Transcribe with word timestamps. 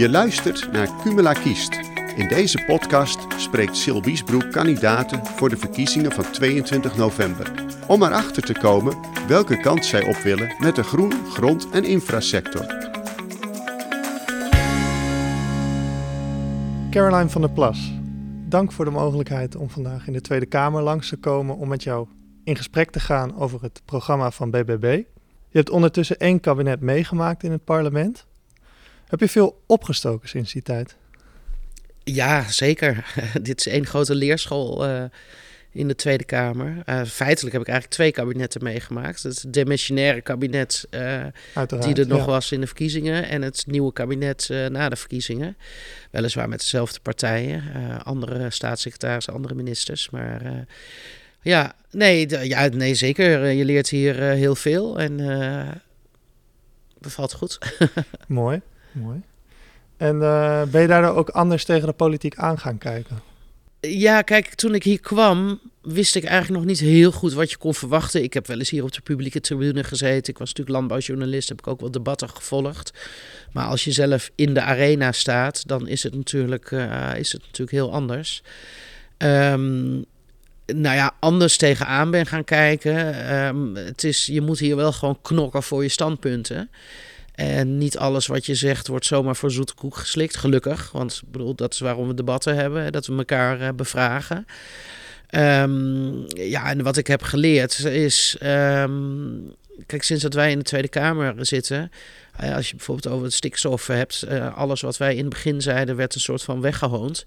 Je 0.00 0.10
luistert 0.10 0.72
naar 0.72 0.88
Cumula 1.02 1.32
Kiest. 1.32 1.74
In 2.16 2.28
deze 2.28 2.64
podcast 2.66 3.26
spreekt 3.36 3.76
Sil 3.82 4.00
Wiesbroek 4.02 4.52
kandidaten 4.52 5.26
voor 5.26 5.48
de 5.48 5.56
verkiezingen 5.56 6.12
van 6.12 6.30
22 6.30 6.96
november. 6.96 7.52
Om 7.86 8.02
erachter 8.02 8.42
te 8.42 8.52
komen 8.52 8.96
welke 9.28 9.60
kant 9.60 9.84
zij 9.84 10.08
op 10.08 10.16
willen 10.16 10.54
met 10.58 10.76
de 10.76 10.82
groen, 10.82 11.12
grond 11.12 11.70
en 11.70 11.84
infrasector. 11.84 12.66
Caroline 16.90 17.28
van 17.28 17.40
der 17.40 17.50
Plas, 17.50 17.92
dank 18.48 18.72
voor 18.72 18.84
de 18.84 18.90
mogelijkheid 18.90 19.56
om 19.56 19.70
vandaag 19.70 20.06
in 20.06 20.12
de 20.12 20.20
Tweede 20.20 20.46
Kamer 20.46 20.82
langs 20.82 21.08
te 21.08 21.16
komen 21.16 21.56
om 21.56 21.68
met 21.68 21.82
jou 21.82 22.08
in 22.44 22.56
gesprek 22.56 22.90
te 22.90 23.00
gaan 23.00 23.36
over 23.36 23.62
het 23.62 23.82
programma 23.84 24.30
van 24.30 24.50
BBB. 24.50 25.02
Je 25.48 25.58
hebt 25.58 25.70
ondertussen 25.70 26.18
één 26.18 26.40
kabinet 26.40 26.80
meegemaakt 26.80 27.42
in 27.42 27.50
het 27.52 27.64
parlement. 27.64 28.28
Heb 29.10 29.20
je 29.20 29.28
veel 29.28 29.62
opgestoken 29.66 30.28
sinds 30.28 30.52
die 30.52 30.62
tijd? 30.62 30.96
Ja, 32.04 32.50
zeker. 32.50 33.14
Dit 33.42 33.58
is 33.58 33.66
één 33.66 33.86
grote 33.86 34.14
leerschool 34.14 34.88
uh, 34.88 35.04
in 35.72 35.88
de 35.88 35.94
Tweede 35.94 36.24
Kamer. 36.24 36.82
Uh, 36.86 37.04
feitelijk 37.04 37.52
heb 37.52 37.62
ik 37.62 37.68
eigenlijk 37.68 37.86
twee 37.86 38.12
kabinetten 38.12 38.62
meegemaakt. 38.62 39.22
Het 39.22 39.44
demissionaire 39.48 40.20
kabinet 40.20 40.86
uh, 40.90 41.24
die 41.80 41.94
er 41.94 42.06
nog 42.06 42.18
ja. 42.18 42.24
was 42.24 42.52
in 42.52 42.60
de 42.60 42.66
verkiezingen... 42.66 43.28
en 43.28 43.42
het 43.42 43.64
nieuwe 43.66 43.92
kabinet 43.92 44.48
na 44.68 44.88
de 44.88 44.96
verkiezingen. 44.96 45.56
Weliswaar 46.10 46.48
met 46.48 46.60
dezelfde 46.60 47.00
partijen, 47.00 47.62
andere 48.04 48.50
staatssecretarissen, 48.50 49.32
andere 49.32 49.54
ministers. 49.54 50.10
Maar 50.10 50.66
ja, 51.42 51.74
nee, 51.90 52.46
ja, 52.46 52.68
nee, 52.68 52.94
zeker. 52.94 53.46
Je 53.46 53.64
leert 53.64 53.88
hier 53.88 54.20
heel 54.20 54.54
veel 54.54 55.00
en 55.00 55.16
bevalt 56.98 57.32
goed. 57.32 57.58
Mooi. 58.26 58.60
Mooi. 58.92 59.20
En 59.96 60.16
uh, 60.16 60.62
ben 60.62 60.80
je 60.80 60.86
daar 60.86 61.16
ook 61.16 61.28
anders 61.28 61.64
tegen 61.64 61.86
de 61.86 61.92
politiek 61.92 62.36
aan 62.36 62.58
gaan 62.58 62.78
kijken? 62.78 63.20
Ja, 63.80 64.22
kijk, 64.22 64.54
toen 64.54 64.74
ik 64.74 64.82
hier 64.82 65.00
kwam, 65.00 65.60
wist 65.82 66.16
ik 66.16 66.24
eigenlijk 66.24 66.60
nog 66.62 66.70
niet 66.70 66.80
heel 66.80 67.12
goed 67.12 67.32
wat 67.32 67.50
je 67.50 67.56
kon 67.56 67.74
verwachten. 67.74 68.22
Ik 68.22 68.34
heb 68.34 68.46
wel 68.46 68.58
eens 68.58 68.70
hier 68.70 68.82
op 68.82 68.92
de 68.92 69.00
publieke 69.00 69.40
tribune 69.40 69.84
gezeten. 69.84 70.32
Ik 70.32 70.38
was 70.38 70.48
natuurlijk 70.48 70.76
landbouwjournalist, 70.76 71.48
heb 71.48 71.58
ik 71.58 71.66
ook 71.66 71.80
wel 71.80 71.90
debatten 71.90 72.30
gevolgd. 72.30 72.92
Maar 73.52 73.66
als 73.66 73.84
je 73.84 73.92
zelf 73.92 74.30
in 74.34 74.54
de 74.54 74.60
arena 74.60 75.12
staat, 75.12 75.68
dan 75.68 75.88
is 75.88 76.02
het 76.02 76.14
natuurlijk, 76.14 76.70
uh, 76.70 77.10
is 77.16 77.32
het 77.32 77.42
natuurlijk 77.42 77.70
heel 77.70 77.92
anders. 77.92 78.42
Um, 79.18 80.04
nou 80.66 80.96
ja, 80.96 81.14
anders 81.18 81.56
tegenaan 81.56 82.10
ben 82.10 82.26
gaan 82.26 82.44
kijken. 82.44 83.34
Um, 83.46 83.76
het 83.76 84.04
is, 84.04 84.26
je 84.26 84.40
moet 84.40 84.58
hier 84.58 84.76
wel 84.76 84.92
gewoon 84.92 85.18
knokken 85.22 85.62
voor 85.62 85.82
je 85.82 85.88
standpunten. 85.88 86.70
En 87.40 87.78
niet 87.78 87.98
alles 87.98 88.26
wat 88.26 88.46
je 88.46 88.54
zegt 88.54 88.86
wordt 88.86 89.06
zomaar 89.06 89.36
voor 89.36 89.50
zoete 89.50 89.74
koek 89.74 89.96
geslikt, 89.96 90.36
gelukkig. 90.36 90.92
Want 90.92 91.22
bedoel, 91.26 91.54
dat 91.54 91.72
is 91.72 91.78
waarom 91.78 92.08
we 92.08 92.14
debatten 92.14 92.56
hebben, 92.56 92.92
dat 92.92 93.06
we 93.06 93.16
elkaar 93.16 93.60
uh, 93.60 93.68
bevragen. 93.76 94.46
Um, 95.30 96.24
ja, 96.36 96.70
en 96.70 96.82
wat 96.82 96.96
ik 96.96 97.06
heb 97.06 97.22
geleerd 97.22 97.84
is. 97.84 98.36
Um, 98.42 99.54
kijk, 99.86 100.02
sinds 100.02 100.22
dat 100.22 100.34
wij 100.34 100.50
in 100.50 100.58
de 100.58 100.64
Tweede 100.64 100.88
Kamer 100.88 101.34
zitten. 101.46 101.90
Uh, 102.42 102.54
als 102.54 102.68
je 102.68 102.76
bijvoorbeeld 102.76 103.14
over 103.14 103.24
het 103.24 103.34
stikstof 103.34 103.86
hebt. 103.86 104.24
Uh, 104.28 104.56
alles 104.56 104.80
wat 104.80 104.96
wij 104.96 105.12
in 105.14 105.20
het 105.20 105.28
begin 105.28 105.62
zeiden, 105.62 105.96
werd 105.96 106.14
een 106.14 106.20
soort 106.20 106.42
van 106.42 106.60
weggehoond. 106.60 107.24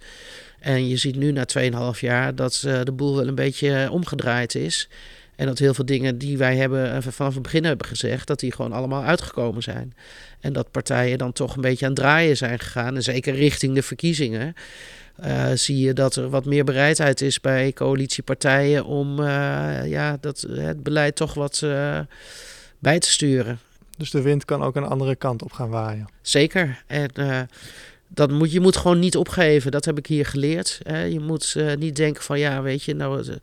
En 0.60 0.88
je 0.88 0.98
ziet 0.98 1.16
nu 1.16 1.32
na 1.32 1.46
2,5 1.94 2.00
jaar 2.00 2.36
dat 2.36 2.60
de 2.84 2.92
boel 2.92 3.16
wel 3.16 3.28
een 3.28 3.36
beetje 3.36 3.88
omgedraaid 3.92 4.56
is. 4.56 4.90
En 5.36 5.46
dat 5.46 5.60
heel 5.60 5.74
veel 5.74 5.86
dingen 5.86 6.18
die 6.18 6.38
wij 6.38 6.56
hebben 6.56 6.94
eh, 6.94 7.02
vanaf 7.02 7.34
het 7.34 7.44
begin 7.44 7.66
hebben 7.66 7.88
gezegd, 7.88 8.28
dat 8.28 8.40
die 8.40 8.52
gewoon 8.52 8.72
allemaal 8.72 9.04
uitgekomen 9.04 9.64
zijn. 9.64 9.94
En 10.40 10.54
dat 10.54 10.72
partijen 10.72 11.18
dan 11.18 11.34
toch 11.34 11.56
een 11.56 11.62
beetje 11.62 11.86
aan 11.86 11.92
het 11.92 12.00
draaien 12.00 12.38
zijn 12.38 12.60
gegaan. 12.60 12.96
En 12.96 13.04
zeker 13.04 13.34
richting 13.36 13.76
de 13.76 13.84
verkiezingen. 13.84 14.56
Uh, 15.26 15.46
zie 15.54 15.80
je 15.80 15.94
dat 15.94 16.16
er 16.16 16.30
wat 16.30 16.46
meer 16.46 16.64
bereidheid 16.64 17.22
is 17.22 17.42
bij 17.42 17.74
coalitiepartijen 17.74 18.86
om 18.86 19.20
uh, 19.20 19.26
ja, 19.86 20.18
dat, 20.22 20.46
het 20.50 20.84
beleid 20.84 21.16
toch 21.16 21.34
wat 21.34 21.62
uh, 21.64 22.00
bij 22.80 23.00
te 23.00 23.12
sturen. 23.12 23.60
Dus 23.98 24.12
de 24.12 24.22
wind 24.22 24.46
kan 24.46 24.64
ook 24.64 24.76
een 24.76 24.84
andere 24.84 25.16
kant 25.16 25.44
op 25.44 25.52
gaan 25.52 25.70
waaien. 25.70 26.08
Zeker. 26.22 26.84
En 26.88 27.10
dat 28.14 28.32
moet, 28.32 28.52
je 28.52 28.60
moet 28.60 28.78
gewoon 28.78 29.00
niet 29.00 29.18
opgeven. 29.18 29.72
Dat 29.72 29.86
heb 29.86 29.98
ik 29.98 30.08
hier 30.08 30.26
geleerd. 30.26 30.80
Hè. 30.84 31.04
Je 31.04 31.20
moet 31.20 31.54
uh, 31.58 31.74
niet 31.74 31.96
denken 31.96 32.24
van 32.24 32.40
ja, 32.40 32.62
weet 32.62 32.84
je, 32.84 32.96
nou 32.96 33.24
uh, 33.28 33.36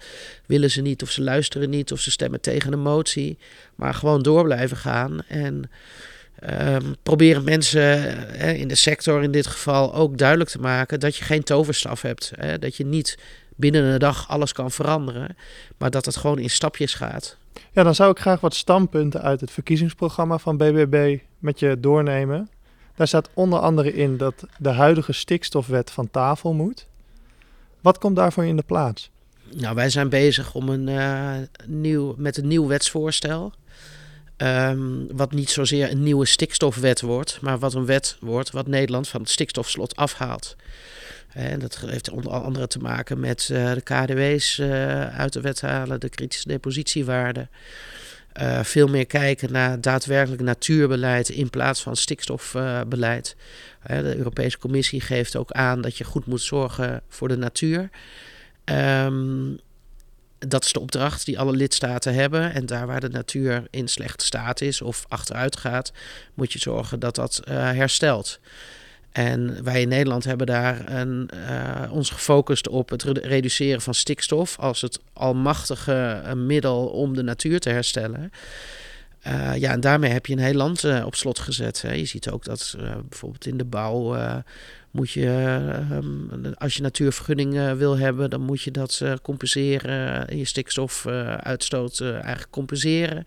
willen 0.46 0.70
ze 0.70 0.80
niet 0.80 1.02
of 1.02 1.10
ze 1.10 1.22
luisteren 1.22 1.70
niet 1.70 1.92
of 1.92 2.00
ze 2.00 2.10
stemmen 2.10 2.40
tegen 2.40 2.72
een 2.72 2.80
motie. 2.80 3.38
Maar 3.74 3.94
gewoon 3.94 4.22
door 4.22 4.44
blijven 4.44 4.76
gaan. 4.76 5.18
En 5.28 5.70
um, 6.50 6.96
proberen 7.02 7.44
mensen 7.44 8.16
in 8.56 8.68
de 8.68 8.74
sector 8.74 9.22
in 9.22 9.30
dit 9.30 9.46
geval 9.46 9.94
ook 9.94 10.18
duidelijk 10.18 10.50
te 10.50 10.60
maken 10.60 11.00
dat 11.00 11.16
je 11.16 11.24
geen 11.24 11.42
toverstaf 11.42 12.02
hebt. 12.02 12.32
Hè. 12.34 12.58
Dat 12.58 12.76
je 12.76 12.84
niet 12.84 13.18
binnen 13.56 13.84
een 13.84 13.98
dag 13.98 14.28
alles 14.28 14.52
kan 14.52 14.70
veranderen. 14.70 15.36
Maar 15.78 15.90
dat 15.90 16.04
het 16.04 16.16
gewoon 16.16 16.38
in 16.38 16.50
stapjes 16.50 16.94
gaat. 16.94 17.36
Ja, 17.72 17.82
dan 17.82 17.94
zou 17.94 18.10
ik 18.10 18.18
graag 18.18 18.40
wat 18.40 18.54
standpunten 18.54 19.22
uit 19.22 19.40
het 19.40 19.50
verkiezingsprogramma 19.50 20.38
van 20.38 20.56
BBB 20.56 21.18
met 21.38 21.58
je 21.58 21.76
doornemen. 21.80 22.48
Daar 22.94 23.08
staat 23.08 23.28
onder 23.34 23.58
andere 23.58 23.92
in 23.92 24.16
dat 24.16 24.46
de 24.58 24.68
huidige 24.68 25.12
stikstofwet 25.12 25.90
van 25.90 26.10
tafel 26.10 26.52
moet. 26.52 26.86
Wat 27.80 27.98
komt 27.98 28.16
daarvoor 28.16 28.44
in 28.44 28.56
de 28.56 28.62
plaats? 28.62 29.10
Nou, 29.54 29.74
wij 29.74 29.90
zijn 29.90 30.08
bezig 30.08 30.54
om 30.54 30.68
een, 30.68 30.88
uh, 30.88 31.32
nieuw, 31.66 32.14
met 32.16 32.36
een 32.36 32.48
nieuw 32.48 32.66
wetsvoorstel. 32.66 33.52
Um, 34.36 35.06
wat 35.16 35.32
niet 35.32 35.50
zozeer 35.50 35.90
een 35.90 36.02
nieuwe 36.02 36.26
stikstofwet 36.26 37.00
wordt, 37.00 37.40
maar 37.40 37.58
wat 37.58 37.74
een 37.74 37.86
wet 37.86 38.16
wordt 38.20 38.50
wat 38.50 38.66
Nederland 38.66 39.08
van 39.08 39.20
het 39.20 39.30
stikstofslot 39.30 39.96
afhaalt. 39.96 40.56
En 41.32 41.58
dat 41.58 41.78
heeft 41.78 42.10
onder 42.10 42.32
andere 42.32 42.66
te 42.66 42.78
maken 42.78 43.20
met 43.20 43.48
uh, 43.52 43.72
de 43.72 43.80
KDW's 43.80 44.58
eh, 44.58 45.18
uit 45.18 45.32
de 45.32 45.40
wet 45.40 45.60
halen, 45.60 46.00
de 46.00 46.08
kritische 46.08 46.48
depositiewaarde. 46.48 47.48
Uh, 48.40 48.62
veel 48.62 48.86
meer 48.86 49.06
kijken 49.06 49.52
naar 49.52 49.80
daadwerkelijk 49.80 50.42
natuurbeleid 50.42 51.28
in 51.28 51.50
plaats 51.50 51.82
van 51.82 51.96
stikstofbeleid. 51.96 53.36
De 53.86 54.16
Europese 54.16 54.58
Commissie 54.58 55.00
geeft 55.00 55.36
ook 55.36 55.50
aan 55.50 55.80
dat 55.80 55.96
je 55.96 56.04
goed 56.04 56.26
moet 56.26 56.40
zorgen 56.40 57.02
voor 57.08 57.28
de 57.28 57.36
natuur. 57.36 57.90
Um, 58.64 59.58
dat 60.38 60.64
is 60.64 60.72
de 60.72 60.80
opdracht 60.80 61.24
die 61.24 61.38
alle 61.38 61.52
lidstaten 61.52 62.14
hebben. 62.14 62.54
En 62.54 62.66
daar 62.66 62.86
waar 62.86 63.00
de 63.00 63.08
natuur 63.08 63.66
in 63.70 63.88
slechte 63.88 64.24
staat 64.24 64.60
is 64.60 64.82
of 64.82 65.04
achteruit 65.08 65.56
gaat, 65.56 65.92
moet 66.34 66.52
je 66.52 66.58
zorgen 66.58 67.00
dat 67.00 67.14
dat 67.14 67.42
uh, 67.44 67.54
herstelt. 67.54 68.40
En 69.12 69.64
wij 69.64 69.80
in 69.80 69.88
Nederland 69.88 70.24
hebben 70.24 70.46
daar 70.46 70.92
een, 70.92 71.30
uh, 71.34 71.92
ons 71.92 72.10
gefocust 72.10 72.68
op 72.68 72.90
het 72.90 73.02
reduceren 73.02 73.80
van 73.80 73.94
stikstof 73.94 74.58
als 74.58 74.80
het 74.80 75.00
almachtige 75.12 76.22
uh, 76.24 76.32
middel 76.32 76.86
om 76.86 77.14
de 77.14 77.22
natuur 77.22 77.60
te 77.60 77.70
herstellen. 77.70 78.32
Uh, 79.26 79.56
ja, 79.56 79.72
en 79.72 79.80
daarmee 79.80 80.10
heb 80.10 80.26
je 80.26 80.32
een 80.32 80.38
heel 80.38 80.54
land 80.54 80.84
op 81.04 81.14
slot 81.14 81.38
gezet. 81.38 81.84
Je 81.94 82.04
ziet 82.04 82.30
ook 82.30 82.44
dat 82.44 82.76
bijvoorbeeld 83.08 83.46
in 83.46 83.56
de 83.56 83.64
bouw 83.64 84.16
moet 84.90 85.10
je, 85.10 85.58
um, 85.92 86.54
als 86.54 86.74
je 86.74 86.82
natuurvergunning 86.82 87.76
wil 87.76 87.98
hebben, 87.98 88.30
dan 88.30 88.40
moet 88.40 88.62
je 88.62 88.70
dat 88.70 89.02
compenseren, 89.22 90.36
je 90.36 90.44
stikstofuitstoot 90.44 92.00
eigenlijk 92.00 92.50
compenseren. 92.50 93.24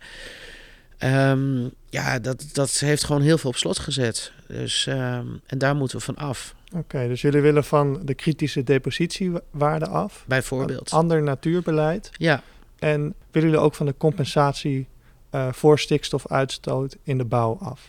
Um, 0.98 1.72
ja, 1.90 2.18
dat, 2.18 2.44
dat 2.52 2.70
heeft 2.70 3.04
gewoon 3.04 3.22
heel 3.22 3.38
veel 3.38 3.50
op 3.50 3.56
slot 3.56 3.78
gezet. 3.78 4.32
Dus, 4.48 4.86
um, 4.86 5.40
en 5.46 5.58
daar 5.58 5.76
moeten 5.76 5.98
we 5.98 6.04
van 6.04 6.16
af. 6.16 6.54
Oké, 6.66 6.78
okay, 6.78 7.08
dus 7.08 7.20
jullie 7.20 7.40
willen 7.40 7.64
van 7.64 8.00
de 8.04 8.14
kritische 8.14 8.62
depositiewaarde 8.62 9.86
af? 9.86 10.24
Bijvoorbeeld. 10.26 10.90
Ander 10.90 11.22
natuurbeleid? 11.22 12.10
Ja. 12.12 12.42
En 12.78 13.14
willen 13.30 13.48
jullie 13.48 13.64
ook 13.64 13.74
van 13.74 13.86
de 13.86 13.94
compensatie 13.96 14.86
uh, 15.34 15.52
voor 15.52 15.78
stikstofuitstoot 15.78 16.96
in 17.02 17.18
de 17.18 17.24
bouw 17.24 17.58
af? 17.60 17.80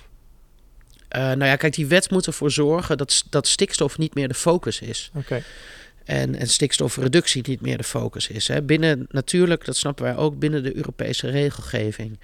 Uh, 1.15 1.21
nou 1.21 1.45
ja, 1.45 1.55
kijk, 1.55 1.73
die 1.75 1.87
wet 1.87 2.11
moet 2.11 2.27
ervoor 2.27 2.51
zorgen 2.51 2.97
dat, 2.97 3.25
dat 3.29 3.47
stikstof 3.47 3.97
niet 3.97 4.15
meer 4.15 4.27
de 4.27 4.33
focus 4.33 4.81
is. 4.81 5.11
Oké. 5.13 5.25
Okay. 5.25 5.43
En, 6.03 6.35
en 6.35 6.47
stikstofreductie 6.47 7.47
niet 7.47 7.61
meer 7.61 7.77
de 7.77 7.83
focus 7.83 8.27
is. 8.27 8.47
Hè. 8.47 8.61
Binnen, 8.61 9.05
natuurlijk, 9.09 9.65
dat 9.65 9.75
snappen 9.75 10.03
wij 10.03 10.15
ook, 10.15 10.39
binnen 10.39 10.63
de 10.63 10.75
Europese 10.75 11.29
regelgeving. 11.29 12.19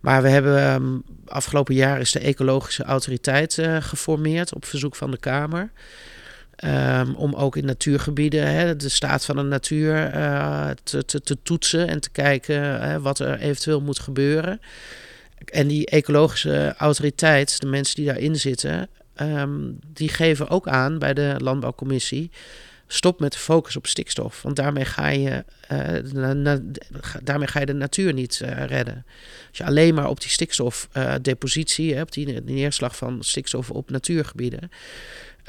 Maar 0.00 0.22
we 0.22 0.28
hebben 0.28 0.72
um, 0.72 1.02
afgelopen 1.26 1.74
jaar 1.74 2.00
is 2.00 2.12
de 2.12 2.18
ecologische 2.18 2.84
autoriteit 2.84 3.56
uh, 3.56 3.76
geformeerd 3.80 4.54
op 4.54 4.64
verzoek 4.64 4.96
van 4.96 5.10
de 5.10 5.18
Kamer. 5.18 5.70
Um, 6.64 7.14
om 7.14 7.34
ook 7.34 7.56
in 7.56 7.64
natuurgebieden 7.64 8.46
hè, 8.46 8.76
de 8.76 8.88
staat 8.88 9.24
van 9.24 9.36
de 9.36 9.42
natuur 9.42 10.14
uh, 10.14 10.70
te, 10.82 11.04
te, 11.04 11.20
te, 11.20 11.42
toetsen 11.42 11.88
en 11.88 12.00
te 12.00 12.10
kijken 12.10 12.82
uh, 12.82 12.96
wat 12.96 13.18
er 13.18 13.38
eventueel 13.38 13.80
moet 13.80 13.98
gebeuren. 13.98 14.60
En 15.44 15.66
die 15.66 15.86
ecologische 15.86 16.74
autoriteit, 16.76 17.60
de 17.60 17.66
mensen 17.66 17.96
die 17.96 18.06
daarin 18.06 18.36
zitten, 18.36 18.88
um, 19.20 19.78
die 19.92 20.08
geven 20.08 20.48
ook 20.48 20.68
aan 20.68 20.98
bij 20.98 21.14
de 21.14 21.34
landbouwcommissie 21.38 22.30
Stop 22.92 23.20
met 23.20 23.32
de 23.32 23.38
focus 23.38 23.76
op 23.76 23.86
stikstof, 23.86 24.42
want 24.42 24.56
daarmee 24.56 24.84
ga 24.84 25.08
je, 25.08 25.44
uh, 25.72 26.54
daarmee 27.22 27.46
ga 27.46 27.60
je 27.60 27.66
de 27.66 27.72
natuur 27.72 28.12
niet 28.12 28.40
uh, 28.44 28.64
redden. 28.64 29.04
Als 29.48 29.58
je 29.58 29.64
alleen 29.64 29.94
maar 29.94 30.08
op 30.08 30.20
die 30.20 30.30
stikstofdepositie 30.30 31.94
hebt, 31.94 32.12
die, 32.12 32.26
die 32.26 32.54
neerslag 32.54 32.96
van 32.96 33.22
stikstof 33.22 33.70
op 33.70 33.90
natuurgebieden, 33.90 34.70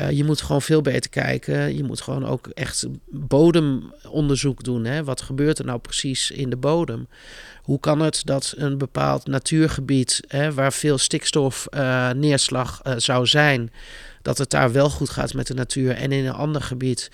je 0.10 0.24
moet 0.24 0.42
gewoon 0.42 0.62
veel 0.62 0.82
beter 0.82 1.10
kijken. 1.10 1.76
Je 1.76 1.84
moet 1.84 2.02
gewoon 2.02 2.26
ook 2.26 2.48
echt 2.48 2.86
bodemonderzoek 3.10 4.64
doen. 4.64 4.86
Hè? 4.86 5.04
Wat 5.04 5.22
gebeurt 5.22 5.60
er 5.60 5.66
nou 5.66 5.80
precies 5.80 6.32
in 6.32 6.50
de 6.50 6.58
bodem? 6.58 7.08
Hoe 7.62 7.80
kan 7.80 8.00
het 8.00 8.22
dat 8.26 8.54
een 8.58 8.78
bepaald 8.78 9.28
natuurgebied 9.28 10.22
hè, 10.28 10.54
waar 10.54 10.74
veel 10.74 10.98
stikstofneerslag 10.98 12.82
zou 12.98 13.28
zijn, 13.28 13.72
dat 14.22 14.38
het 14.38 14.50
daar 14.50 14.72
wel 14.72 14.90
goed 14.90 15.10
gaat 15.10 15.34
met 15.34 15.48
de 15.48 15.54
natuur 15.54 15.96
en 15.96 16.12
in 16.12 16.26
een 16.26 16.34
ander 16.34 16.62
gebied 16.62 17.12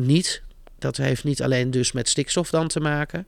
niet? 0.00 0.42
Dat 0.78 0.96
heeft 0.96 1.24
niet 1.24 1.42
alleen 1.42 1.70
dus 1.70 1.92
met 1.92 2.08
stikstof 2.08 2.50
dan 2.50 2.68
te 2.68 2.80
maken. 2.80 3.26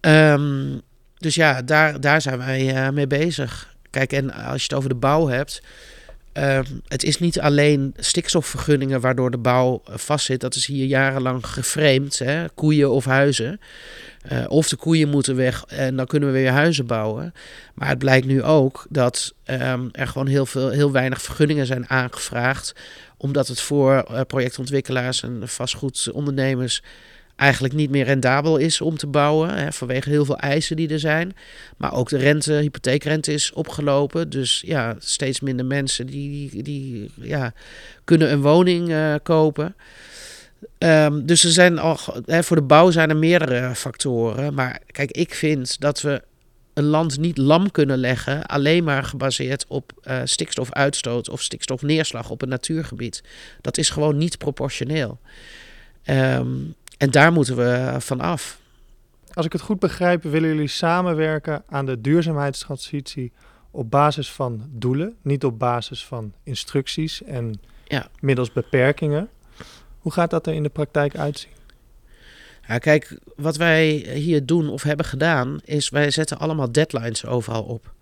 Um, 0.00 0.80
dus 1.18 1.34
ja, 1.34 1.62
daar, 1.62 2.00
daar 2.00 2.20
zijn 2.20 2.38
wij 2.38 2.92
mee 2.92 3.06
bezig. 3.06 3.74
Kijk, 3.90 4.12
en 4.12 4.32
als 4.32 4.60
je 4.60 4.68
het 4.68 4.74
over 4.74 4.88
de 4.88 4.94
bouw 4.94 5.28
hebt. 5.28 5.62
Uh, 6.38 6.58
het 6.86 7.04
is 7.04 7.18
niet 7.18 7.40
alleen 7.40 7.94
stikstofvergunningen 7.96 9.00
waardoor 9.00 9.30
de 9.30 9.38
bouw 9.38 9.82
vastzit. 9.84 10.40
Dat 10.40 10.54
is 10.54 10.66
hier 10.66 10.86
jarenlang 10.86 11.46
geframed. 11.46 12.18
Hè? 12.18 12.48
Koeien 12.54 12.90
of 12.90 13.04
huizen. 13.04 13.60
Uh, 14.32 14.44
of 14.48 14.68
de 14.68 14.76
koeien 14.76 15.08
moeten 15.08 15.36
weg 15.36 15.64
en 15.64 15.96
dan 15.96 16.06
kunnen 16.06 16.32
we 16.32 16.38
weer 16.38 16.50
huizen 16.50 16.86
bouwen. 16.86 17.32
Maar 17.74 17.88
het 17.88 17.98
blijkt 17.98 18.26
nu 18.26 18.42
ook 18.42 18.86
dat 18.88 19.34
um, 19.46 19.88
er 19.92 20.06
gewoon 20.06 20.26
heel, 20.26 20.46
veel, 20.46 20.70
heel 20.70 20.92
weinig 20.92 21.22
vergunningen 21.22 21.66
zijn 21.66 21.88
aangevraagd. 21.88 22.74
Omdat 23.16 23.48
het 23.48 23.60
voor 23.60 24.06
uh, 24.10 24.20
projectontwikkelaars 24.26 25.22
en 25.22 25.40
vastgoedondernemers 25.44 26.82
eigenlijk 27.36 27.74
niet 27.74 27.90
meer 27.90 28.04
rendabel 28.04 28.56
is 28.56 28.80
om 28.80 28.96
te 28.96 29.06
bouwen. 29.06 29.54
Hè, 29.54 29.72
vanwege 29.72 30.08
heel 30.08 30.24
veel 30.24 30.38
eisen 30.38 30.76
die 30.76 30.88
er 30.88 30.98
zijn. 30.98 31.36
Maar 31.76 31.92
ook 31.92 32.08
de 32.08 32.18
rente, 32.18 32.52
hypotheekrente 32.52 33.32
is 33.32 33.52
opgelopen. 33.52 34.30
Dus 34.30 34.62
ja, 34.66 34.96
steeds 34.98 35.40
minder 35.40 35.66
mensen 35.66 36.06
die, 36.06 36.62
die, 36.62 37.10
ja, 37.14 37.52
kunnen 38.04 38.32
een 38.32 38.42
woning 38.42 38.88
uh, 38.88 39.14
kopen. 39.22 39.74
Um, 40.78 41.26
dus 41.26 41.44
er 41.44 41.50
zijn 41.50 41.78
al, 41.78 41.98
voor 42.26 42.56
de 42.56 42.62
bouw 42.62 42.90
zijn 42.90 43.10
er 43.10 43.16
meerdere 43.16 43.74
factoren. 43.74 44.54
Maar 44.54 44.80
kijk, 44.86 45.10
ik 45.10 45.34
vind 45.34 45.80
dat 45.80 46.00
we 46.00 46.22
een 46.74 46.84
land 46.84 47.18
niet 47.18 47.38
lam 47.38 47.70
kunnen 47.70 47.98
leggen, 47.98 48.46
alleen 48.46 48.84
maar 48.84 49.04
gebaseerd 49.04 49.64
op 49.68 49.92
uh, 50.04 50.20
stikstofuitstoot 50.24 51.28
of 51.28 51.42
stikstofneerslag 51.42 52.30
op 52.30 52.42
een 52.42 52.48
natuurgebied. 52.48 53.22
Dat 53.60 53.78
is 53.78 53.90
gewoon 53.90 54.16
niet 54.16 54.38
proportioneel. 54.38 55.18
Um, 56.04 56.74
en 56.98 57.10
daar 57.10 57.32
moeten 57.32 57.56
we 57.56 57.96
van 57.98 58.20
af. 58.20 58.58
Als 59.32 59.46
ik 59.46 59.52
het 59.52 59.62
goed 59.62 59.78
begrijp, 59.78 60.22
willen 60.22 60.48
jullie 60.48 60.68
samenwerken 60.68 61.62
aan 61.68 61.86
de 61.86 62.00
duurzaamheidstransitie 62.00 63.32
op 63.70 63.90
basis 63.90 64.30
van 64.30 64.62
doelen, 64.70 65.14
niet 65.22 65.44
op 65.44 65.58
basis 65.58 66.04
van 66.04 66.32
instructies 66.42 67.22
en 67.22 67.60
ja. 67.84 68.08
middels 68.20 68.52
beperkingen. 68.52 69.28
Hoe 70.06 70.14
gaat 70.14 70.30
dat 70.30 70.46
er 70.46 70.54
in 70.54 70.62
de 70.62 70.68
praktijk 70.68 71.16
uitzien? 71.16 71.50
Ja, 72.68 72.78
kijk, 72.78 73.18
wat 73.36 73.56
wij 73.56 73.88
hier 74.14 74.46
doen 74.46 74.68
of 74.68 74.82
hebben 74.82 75.06
gedaan, 75.06 75.60
is 75.64 75.88
wij 75.88 76.10
zetten 76.10 76.38
allemaal 76.38 76.72
deadlines 76.72 77.24
overal 77.24 77.62
op. 77.62 77.92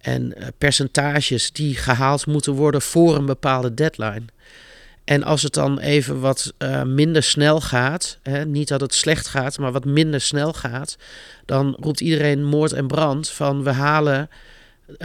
En 0.00 0.34
uh, 0.38 0.46
percentages 0.58 1.52
die 1.52 1.76
gehaald 1.76 2.26
moeten 2.26 2.52
worden 2.52 2.82
voor 2.82 3.16
een 3.16 3.26
bepaalde 3.26 3.74
deadline. 3.74 4.22
En 5.04 5.22
als 5.22 5.42
het 5.42 5.54
dan 5.54 5.78
even 5.78 6.20
wat 6.20 6.52
uh, 6.58 6.82
minder 6.82 7.22
snel 7.22 7.60
gaat, 7.60 8.18
hè, 8.22 8.46
niet 8.46 8.68
dat 8.68 8.80
het 8.80 8.94
slecht 8.94 9.26
gaat, 9.26 9.58
maar 9.58 9.72
wat 9.72 9.84
minder 9.84 10.20
snel 10.20 10.52
gaat, 10.52 10.96
dan 11.44 11.76
roept 11.80 12.00
iedereen 12.00 12.44
moord 12.44 12.72
en 12.72 12.86
brand 12.86 13.30
van 13.30 13.62
we 13.62 13.70
halen, 13.70 14.30
uh, 14.88 14.98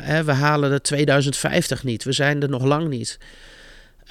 hè, 0.00 0.24
we 0.24 0.32
halen 0.32 0.70
de 0.70 0.80
2050 0.80 1.84
niet, 1.84 2.04
we 2.04 2.12
zijn 2.12 2.42
er 2.42 2.48
nog 2.48 2.64
lang 2.64 2.88
niet. 2.88 3.18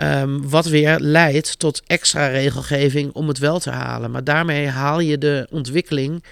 Um, 0.01 0.49
wat 0.49 0.65
weer 0.65 0.99
leidt 0.99 1.59
tot 1.59 1.81
extra 1.87 2.27
regelgeving 2.27 3.11
om 3.13 3.27
het 3.27 3.37
wel 3.37 3.59
te 3.59 3.69
halen. 3.69 4.11
Maar 4.11 4.23
daarmee 4.23 4.67
haal 4.67 4.99
je 4.99 5.17
de 5.17 5.47
ontwikkeling 5.51 6.23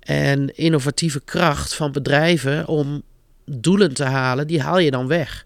en 0.00 0.56
innovatieve 0.56 1.20
kracht 1.24 1.74
van 1.74 1.92
bedrijven 1.92 2.66
om 2.66 3.02
doelen 3.44 3.94
te 3.94 4.04
halen, 4.04 4.46
die 4.46 4.60
haal 4.60 4.78
je 4.78 4.90
dan 4.90 5.06
weg. 5.06 5.44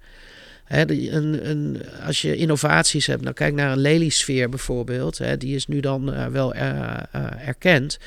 Een, 0.66 1.48
een, 1.50 1.82
als 2.06 2.22
je 2.22 2.36
innovaties 2.36 3.06
hebt, 3.06 3.22
nou 3.22 3.34
kijk 3.34 3.54
naar 3.54 3.72
een 3.72 3.78
Lelysfeer 3.78 4.48
bijvoorbeeld, 4.48 5.20
die 5.38 5.54
is 5.54 5.66
nu 5.66 5.80
dan 5.80 6.12
uh, 6.12 6.26
wel 6.26 6.54
uh, 6.54 6.62
uh, 6.62 7.46
erkend. 7.46 7.98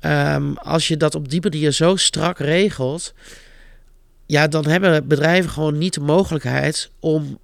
Um, 0.00 0.56
als 0.56 0.88
je 0.88 0.96
dat 0.96 1.14
op 1.14 1.28
die 1.28 1.40
manier 1.42 1.70
zo 1.70 1.96
strak 1.96 2.38
regelt, 2.38 3.14
ja, 4.26 4.48
dan 4.48 4.66
hebben 4.66 5.08
bedrijven 5.08 5.50
gewoon 5.50 5.78
niet 5.78 5.94
de 5.94 6.00
mogelijkheid 6.00 6.90
om 7.00 7.38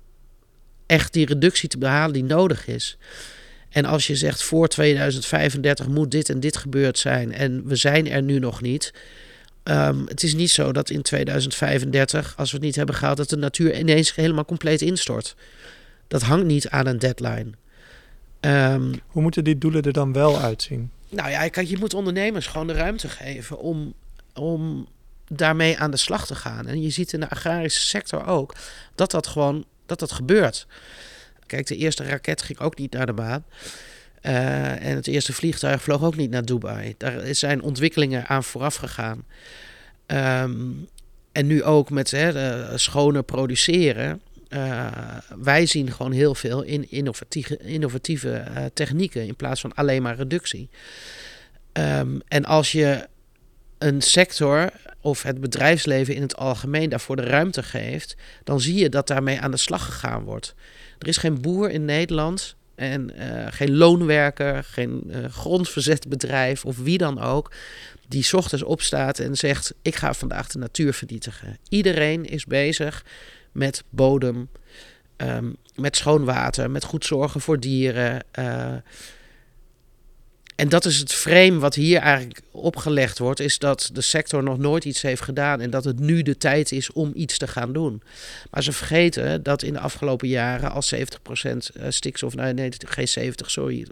echt 0.86 1.12
die 1.12 1.26
reductie 1.26 1.68
te 1.68 1.78
behalen 1.78 2.12
die 2.12 2.24
nodig 2.24 2.66
is. 2.66 2.96
En 3.68 3.84
als 3.84 4.06
je 4.06 4.16
zegt 4.16 4.42
voor 4.42 4.68
2035 4.68 5.88
moet 5.88 6.10
dit 6.10 6.28
en 6.28 6.40
dit 6.40 6.56
gebeurd 6.56 6.98
zijn 6.98 7.32
en 7.32 7.66
we 7.66 7.76
zijn 7.76 8.10
er 8.10 8.22
nu 8.22 8.38
nog 8.38 8.60
niet, 8.60 8.92
Um, 9.70 10.04
het 10.08 10.22
is 10.22 10.34
niet 10.34 10.50
zo 10.50 10.72
dat 10.72 10.90
in 10.90 11.02
2035, 11.02 12.34
als 12.36 12.50
we 12.50 12.56
het 12.56 12.66
niet 12.66 12.76
hebben 12.76 12.94
gehaald, 12.94 13.16
dat 13.16 13.28
de 13.28 13.36
natuur 13.36 13.78
ineens 13.78 14.14
helemaal 14.14 14.44
compleet 14.44 14.82
instort. 14.82 15.34
Dat 16.08 16.22
hangt 16.22 16.46
niet 16.46 16.68
aan 16.68 16.86
een 16.86 16.98
deadline. 16.98 17.50
Um, 18.40 19.00
Hoe 19.06 19.22
moeten 19.22 19.44
die 19.44 19.58
doelen 19.58 19.82
er 19.82 19.92
dan 19.92 20.12
wel 20.12 20.38
uitzien? 20.40 20.90
Nou 21.08 21.30
ja, 21.30 21.48
kijk, 21.48 21.68
je 21.68 21.78
moet 21.78 21.94
ondernemers 21.94 22.46
gewoon 22.46 22.66
de 22.66 22.72
ruimte 22.72 23.08
geven 23.08 23.58
om, 23.58 23.94
om 24.34 24.88
daarmee 25.28 25.78
aan 25.78 25.90
de 25.90 25.96
slag 25.96 26.26
te 26.26 26.34
gaan. 26.34 26.66
En 26.66 26.82
je 26.82 26.90
ziet 26.90 27.12
in 27.12 27.20
de 27.20 27.30
agrarische 27.30 27.82
sector 27.82 28.26
ook 28.26 28.54
dat 28.94 29.10
dat 29.10 29.26
gewoon 29.26 29.64
dat 29.86 29.98
dat 29.98 30.12
gebeurt. 30.12 30.66
Kijk, 31.46 31.66
de 31.66 31.76
eerste 31.76 32.04
raket 32.04 32.42
ging 32.42 32.58
ook 32.58 32.78
niet 32.78 32.92
naar 32.92 33.06
de 33.06 33.12
maan. 33.12 33.44
Uh, 34.22 34.86
en 34.86 34.96
het 34.96 35.06
eerste 35.06 35.32
vliegtuig 35.32 35.82
vloog 35.82 36.02
ook 36.02 36.16
niet 36.16 36.30
naar 36.30 36.44
Dubai. 36.44 36.94
Daar 36.98 37.34
zijn 37.34 37.62
ontwikkelingen 37.62 38.26
aan 38.26 38.44
vooraf 38.44 38.74
gegaan. 38.74 39.24
Um, 40.06 40.88
en 41.32 41.46
nu 41.46 41.62
ook 41.62 41.90
met 41.90 42.10
hè, 42.10 42.78
schoner 42.78 43.22
produceren. 43.22 44.20
Uh, 44.48 44.86
wij 45.38 45.66
zien 45.66 45.92
gewoon 45.92 46.12
heel 46.12 46.34
veel 46.34 46.62
in 46.62 46.90
innovatieve, 46.90 47.56
innovatieve 47.56 48.44
uh, 48.48 48.64
technieken 48.74 49.26
in 49.26 49.36
plaats 49.36 49.60
van 49.60 49.74
alleen 49.74 50.02
maar 50.02 50.16
reductie. 50.16 50.68
Um, 51.72 52.20
en 52.28 52.44
als 52.44 52.72
je 52.72 53.08
een 53.84 54.00
sector 54.00 54.70
of 55.00 55.22
het 55.22 55.40
bedrijfsleven 55.40 56.14
in 56.14 56.22
het 56.22 56.36
algemeen 56.36 56.88
daarvoor 56.88 57.16
de 57.16 57.22
ruimte 57.22 57.62
geeft, 57.62 58.16
dan 58.44 58.60
zie 58.60 58.74
je 58.74 58.88
dat 58.88 59.06
daarmee 59.06 59.40
aan 59.40 59.50
de 59.50 59.56
slag 59.56 59.84
gegaan 59.84 60.24
wordt. 60.24 60.54
Er 60.98 61.08
is 61.08 61.16
geen 61.16 61.40
boer 61.40 61.70
in 61.70 61.84
Nederland 61.84 62.56
en 62.74 63.10
uh, 63.18 63.46
geen 63.50 63.76
loonwerker, 63.76 64.64
geen 64.64 65.04
uh, 65.06 65.24
grondverzetbedrijf 65.24 66.64
of 66.64 66.78
wie 66.78 66.98
dan 66.98 67.20
ook, 67.20 67.52
die 68.08 68.36
ochtends 68.36 68.64
opstaat 68.64 69.18
en 69.18 69.36
zegt: 69.36 69.74
Ik 69.82 69.96
ga 69.96 70.14
vandaag 70.14 70.48
de 70.48 70.58
natuur 70.58 70.92
vernietigen. 70.92 71.58
Iedereen 71.68 72.24
is 72.24 72.44
bezig 72.44 73.04
met 73.52 73.84
bodem, 73.90 74.48
um, 75.16 75.56
met 75.74 75.96
schoon 75.96 76.24
water, 76.24 76.70
met 76.70 76.84
goed 76.84 77.04
zorgen 77.04 77.40
voor 77.40 77.60
dieren. 77.60 78.24
Uh, 78.38 78.74
en 80.54 80.68
dat 80.68 80.84
is 80.84 80.98
het 80.98 81.12
frame 81.12 81.58
wat 81.58 81.74
hier 81.74 81.98
eigenlijk 81.98 82.40
opgelegd 82.50 83.18
wordt, 83.18 83.40
is 83.40 83.58
dat 83.58 83.90
de 83.92 84.00
sector 84.00 84.42
nog 84.42 84.58
nooit 84.58 84.84
iets 84.84 85.02
heeft 85.02 85.22
gedaan 85.22 85.60
en 85.60 85.70
dat 85.70 85.84
het 85.84 85.98
nu 85.98 86.22
de 86.22 86.36
tijd 86.36 86.72
is 86.72 86.92
om 86.92 87.12
iets 87.14 87.38
te 87.38 87.46
gaan 87.46 87.72
doen. 87.72 88.02
Maar 88.50 88.62
ze 88.62 88.72
vergeten 88.72 89.42
dat 89.42 89.62
in 89.62 89.72
de 89.72 89.78
afgelopen 89.78 90.28
jaren 90.28 90.70
al 90.70 90.82
70% 90.94 90.96
eh, 90.96 91.86
stikstof, 91.88 92.34
nou, 92.34 92.54
nee, 92.54 92.72
geen 92.78 93.08
70, 93.08 93.50
sorry, 93.50 93.86
64% 93.86 93.88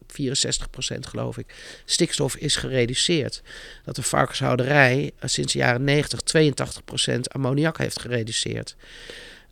geloof 1.00 1.38
ik, 1.38 1.54
stikstof 1.85 2.37
is 2.37 2.57
gereduceerd. 2.57 3.42
Dat 3.85 3.97
de 3.97 4.02
varkenshouderij 4.02 5.11
eh, 5.19 5.28
sinds 5.28 5.52
de 5.52 5.59
jaren 5.59 5.85
90 5.85 6.21
82% 7.16 7.21
ammoniak 7.23 7.78
heeft 7.78 8.00
gereduceerd. 8.00 8.76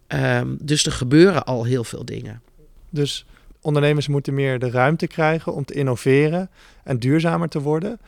Um, 0.08 0.58
dus 0.60 0.86
er 0.86 0.92
gebeuren 0.92 1.44
al 1.44 1.64
heel 1.64 1.84
veel 1.84 2.04
dingen. 2.04 2.42
Dus 2.90 3.24
ondernemers 3.60 4.08
moeten 4.08 4.34
meer 4.34 4.58
de 4.58 4.70
ruimte 4.70 5.06
krijgen 5.06 5.54
om 5.54 5.64
te 5.64 5.74
innoveren 5.74 6.50
en 6.84 6.98
duurzamer 6.98 7.48
te 7.48 7.60
worden. 7.60 8.00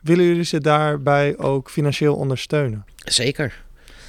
Willen 0.00 0.24
jullie 0.24 0.44
ze 0.44 0.60
daarbij 0.60 1.38
ook 1.38 1.70
financieel 1.70 2.14
ondersteunen? 2.14 2.84
Zeker. 3.04 3.62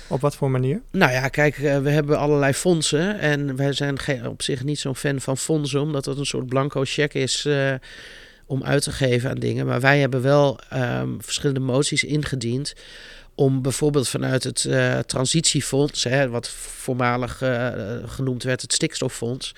Op 0.07 0.21
wat 0.21 0.35
voor 0.35 0.51
manier? 0.51 0.81
Nou 0.91 1.11
ja, 1.11 1.27
kijk, 1.27 1.57
eh, 1.57 1.77
we 1.77 1.89
hebben 1.89 2.17
allerlei 2.17 2.53
fondsen. 2.53 3.19
En 3.19 3.55
wij 3.55 3.73
zijn 3.73 3.97
op 4.27 4.41
zich 4.41 4.63
niet 4.63 4.79
zo'n 4.79 4.95
fan 4.95 5.21
van 5.21 5.37
fondsen, 5.37 5.81
omdat 5.81 6.05
het 6.05 6.17
een 6.17 6.25
soort 6.25 6.47
blanco 6.47 6.81
cheque 6.85 7.21
is 7.21 7.45
uh, 7.45 7.73
om 8.45 8.63
uit 8.63 8.83
te 8.83 8.91
geven 8.91 9.29
aan 9.29 9.39
dingen. 9.39 9.65
Maar 9.65 9.79
wij 9.81 9.99
hebben 9.99 10.21
wel 10.21 10.59
um, 10.73 11.17
verschillende 11.21 11.59
moties 11.59 12.03
ingediend 12.03 12.73
om 13.35 13.61
bijvoorbeeld 13.61 14.07
vanuit 14.07 14.43
het 14.43 14.63
uh, 14.63 14.99
transitiefonds, 14.99 16.03
hè, 16.03 16.29
wat 16.29 16.49
voormalig 16.49 17.41
uh, 17.41 17.67
genoemd 18.05 18.43
werd 18.43 18.61
het 18.61 18.73
stikstoffonds, 18.73 19.55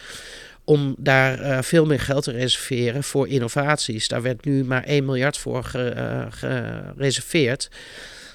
om 0.63 0.95
daar 0.97 1.39
uh, 1.39 1.61
veel 1.61 1.85
meer 1.85 1.99
geld 1.99 2.23
te 2.23 2.31
reserveren 2.31 3.03
voor 3.03 3.27
innovaties. 3.27 4.07
Daar 4.07 4.21
werd 4.21 4.45
nu 4.45 4.63
maar 4.63 4.83
1 4.83 5.05
miljard 5.05 5.37
voor 5.37 5.63
gereserveerd. 6.29 7.69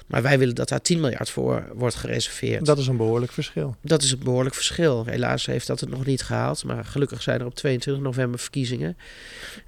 Maar 0.09 0.21
wij 0.21 0.39
willen 0.39 0.55
dat 0.55 0.69
daar 0.69 0.81
10 0.81 0.99
miljard 0.99 1.29
voor 1.29 1.67
wordt 1.73 1.95
gereserveerd. 1.95 2.65
Dat 2.65 2.77
is 2.77 2.87
een 2.87 2.97
behoorlijk 2.97 3.31
verschil. 3.31 3.75
Dat 3.81 4.03
is 4.03 4.11
een 4.11 4.23
behoorlijk 4.23 4.55
verschil. 4.55 5.05
Helaas 5.05 5.45
heeft 5.45 5.67
dat 5.67 5.79
het 5.79 5.89
nog 5.89 6.05
niet 6.05 6.21
gehaald. 6.21 6.63
Maar 6.63 6.85
gelukkig 6.85 7.21
zijn 7.21 7.39
er 7.39 7.45
op 7.45 7.55
22 7.55 8.03
november 8.03 8.39
verkiezingen. 8.39 8.97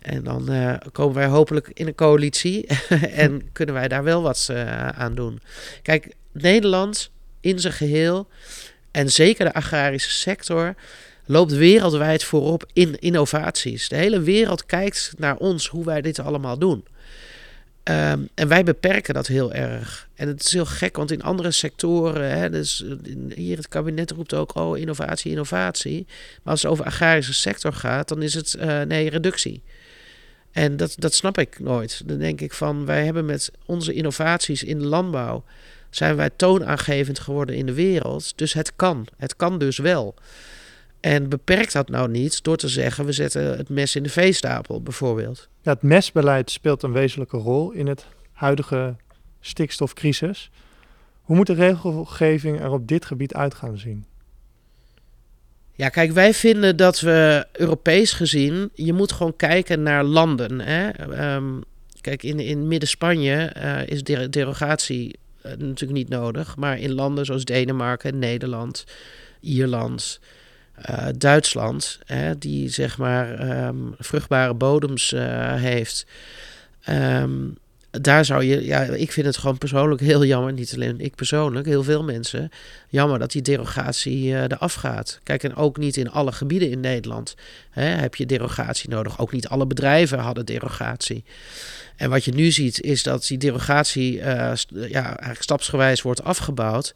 En 0.02 0.24
dan 0.24 0.52
uh, 0.52 0.74
komen 0.92 1.16
wij 1.16 1.26
hopelijk 1.26 1.70
in 1.74 1.88
een 1.88 1.96
coalitie. 1.96 2.68
en 3.26 3.42
kunnen 3.52 3.76
wij 3.76 3.88
daar 3.88 4.04
wel 4.04 4.22
wat 4.22 4.48
uh, 4.52 4.88
aan 4.88 5.16
doen. 5.16 5.40
Kijk, 5.82 6.14
Nederland 6.32 7.12
in 7.40 7.60
zijn 7.60 7.74
geheel. 7.74 8.28
En 8.92 9.12
zeker 9.12 9.46
de 9.46 9.54
agrarische 9.54 10.12
sector 10.12 10.76
loopt 11.26 11.52
wereldwijd 11.52 12.24
voorop 12.24 12.66
in 12.74 13.00
innovaties. 13.00 13.90
De 13.90 13.96
hele 13.96 14.22
wereld 14.22 14.66
kijkt 14.66 15.14
naar 15.18 15.36
ons, 15.38 15.68
hoe 15.68 15.86
wij 15.86 16.02
dit 16.02 16.20
allemaal 16.20 16.58
doen. 16.58 16.86
Um, 17.84 18.30
en 18.34 18.48
wij 18.48 18.64
beperken 18.64 19.14
dat 19.14 19.28
heel 19.28 19.54
erg. 19.54 20.08
En 20.16 20.28
het 20.28 20.46
is 20.46 20.52
heel 20.52 20.66
gek, 20.66 20.98
want 20.98 21.12
in 21.12 21.24
andere 21.24 21.52
sectoren, 21.52 22.38
hè, 22.38 22.50
dus 22.50 22.86
hier 23.36 23.58
het 23.58 23.68
kabinet 23.68 24.12
roept 24.12 24.34
ook, 24.34 24.56
oh, 24.56 24.78
innovatie, 24.78 25.32
innovatie. 25.32 26.06
Maar 26.44 26.52
als 26.54 26.62
het 26.62 26.72
over 26.72 26.86
agrarische 26.86 27.34
sector 27.34 27.74
gaat, 27.74 28.08
dan 28.08 28.22
is 28.22 28.34
het, 28.34 28.56
uh, 28.60 28.82
nee, 28.82 29.10
reductie. 29.10 29.62
En 30.52 30.78
dat, 30.78 30.96
dat 30.98 31.14
snap 31.14 31.38
ik 31.38 31.60
nooit. 31.60 32.02
Dan 32.06 32.18
denk 32.18 32.42
ik 32.42 32.54
van, 32.54 32.86
wij 32.86 33.06
hebben 33.06 33.26
met 33.26 33.52
onze 33.66 33.94
innovaties 33.94 34.64
in 34.64 34.84
landbouw, 34.84 35.44
zijn 35.90 36.16
wij 36.16 36.30
toonaangevend 36.36 37.20
geworden 37.20 37.56
in 37.56 37.66
de 37.66 37.74
wereld. 37.74 38.38
Dus 38.38 38.54
het 38.54 38.76
kan. 38.76 39.08
Het 39.18 39.36
kan 39.36 39.60
dus 39.60 39.78
wel. 39.78 40.16
En 41.02 41.30
beperkt 41.30 41.74
dat 41.74 41.90
nou 41.90 42.10
niet 42.10 42.44
door 42.44 42.58
te 42.58 42.68
zeggen, 42.68 43.06
we 43.06 43.12
zetten 43.12 43.58
het 43.58 43.70
mes 43.70 43.96
in 43.96 44.04
de 44.04 44.10
veestapel 44.10 44.82
bijvoorbeeld. 44.82 45.50
Ja, 45.62 45.72
het 45.72 45.82
mesbeleid 45.82 46.52
speelt 46.52 46.84
een 46.84 46.92
wezenlijke 46.92 47.38
rol 47.38 47.72
in 47.72 47.88
het 47.88 48.06
huidige 48.32 48.96
stikstofcrisis. 49.40 50.50
Hoe 51.22 51.36
moet 51.36 51.48
de 51.48 51.54
regelgeving 51.54 52.60
er 52.60 52.72
op 52.72 52.88
dit 52.88 53.06
gebied 53.06 53.34
uit 53.34 53.54
gaan 53.54 53.78
zien? 53.78 54.06
Ja, 55.76 55.90
kijk, 55.90 56.12
wij 56.12 56.34
vinden 56.34 56.78
dat 56.78 57.00
we 57.00 57.48
Europees 57.52 58.12
gezien, 58.12 58.70
je 58.74 58.94
moet 58.94 59.12
gewoon 59.12 59.36
kijken 59.36 59.84
naar 59.84 60.04
landen. 60.04 60.60
Hè? 60.60 60.90
Ehm, 60.90 61.62
kijk, 62.02 62.24
in, 62.24 62.40
in 62.40 62.68
Midden-Spanje 62.68 63.56
uh, 63.58 63.88
is 63.88 64.04
derogatie 64.30 65.16
uh, 65.46 65.52
natuurlijk 65.52 65.92
niet 65.92 66.10
nodig. 66.10 66.56
Maar 66.58 66.80
in 66.80 66.94
landen 66.94 67.26
zoals 67.26 67.46
Denemarken, 67.46 68.20
Nederland, 68.20 68.86
Ierland, 69.40 70.20
uh, 70.90 71.08
Duitsland, 71.18 72.00
hè, 72.06 72.38
die 72.38 72.70
zeg 72.70 72.98
maar 72.98 73.50
um, 73.68 73.96
vruchtbare 73.98 74.54
bodems 74.54 75.14
uh, 75.14 75.54
heeft. 75.54 76.06
Um, 76.90 77.58
daar 77.92 78.26
zou 78.26 78.44
je, 78.44 78.66
ja, 78.66 78.82
ik 78.82 79.12
vind 79.12 79.26
het 79.26 79.38
gewoon 79.38 79.58
persoonlijk 79.58 80.02
heel 80.02 80.26
jammer, 80.26 80.54
niet 80.54 80.74
alleen 80.74 81.00
ik 81.00 81.16
persoonlijk, 81.16 81.66
heel 81.66 81.84
veel 81.84 82.04
mensen, 82.04 82.52
jammer 82.88 83.20
dat 83.20 83.32
die 83.32 83.42
derogatie 83.42 84.26
uh, 84.26 84.42
eraf 84.42 84.74
gaat. 84.74 85.20
Kijk, 85.24 85.44
en 85.44 85.56
ook 85.56 85.78
niet 85.78 85.98
in 85.98 86.12
alle 86.12 86.32
gebieden 86.32 86.70
in 86.70 86.80
Nederland 86.80 87.36
hè, 87.70 87.84
heb 87.84 88.16
je 88.16 88.26
derogatie 88.26 88.90
nodig. 88.90 89.20
Ook 89.20 89.32
niet 89.32 89.48
alle 89.48 89.66
bedrijven 89.66 90.20
hadden 90.20 90.46
derogatie. 90.46 91.24
En 91.96 92.10
wat 92.10 92.26
je 92.26 92.34
nu 92.34 92.52
ziet 92.52 92.82
is 92.82 93.04
dat 93.04 93.28
die 93.28 93.38
derogatie 93.38 94.18
uh, 94.18 94.52
ja, 94.70 95.06
eigenlijk 95.06 95.42
stapsgewijs 95.42 96.02
wordt 96.02 96.24
afgebouwd. 96.24 96.94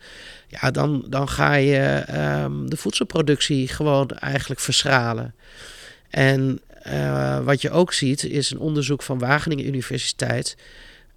Ja, 0.47 0.71
dan, 0.71 1.05
dan 1.09 1.29
ga 1.29 1.53
je 1.53 2.03
um, 2.43 2.69
de 2.69 2.77
voedselproductie 2.77 3.67
gewoon 3.67 4.09
eigenlijk 4.09 4.59
verschralen. 4.59 5.35
En 6.09 6.59
uh, 6.87 7.39
wat 7.39 7.61
je 7.61 7.71
ook 7.71 7.93
ziet 7.93 8.23
is 8.23 8.51
een 8.51 8.59
onderzoek 8.59 9.01
van 9.01 9.19
Wageningen 9.19 9.67
Universiteit. 9.67 10.57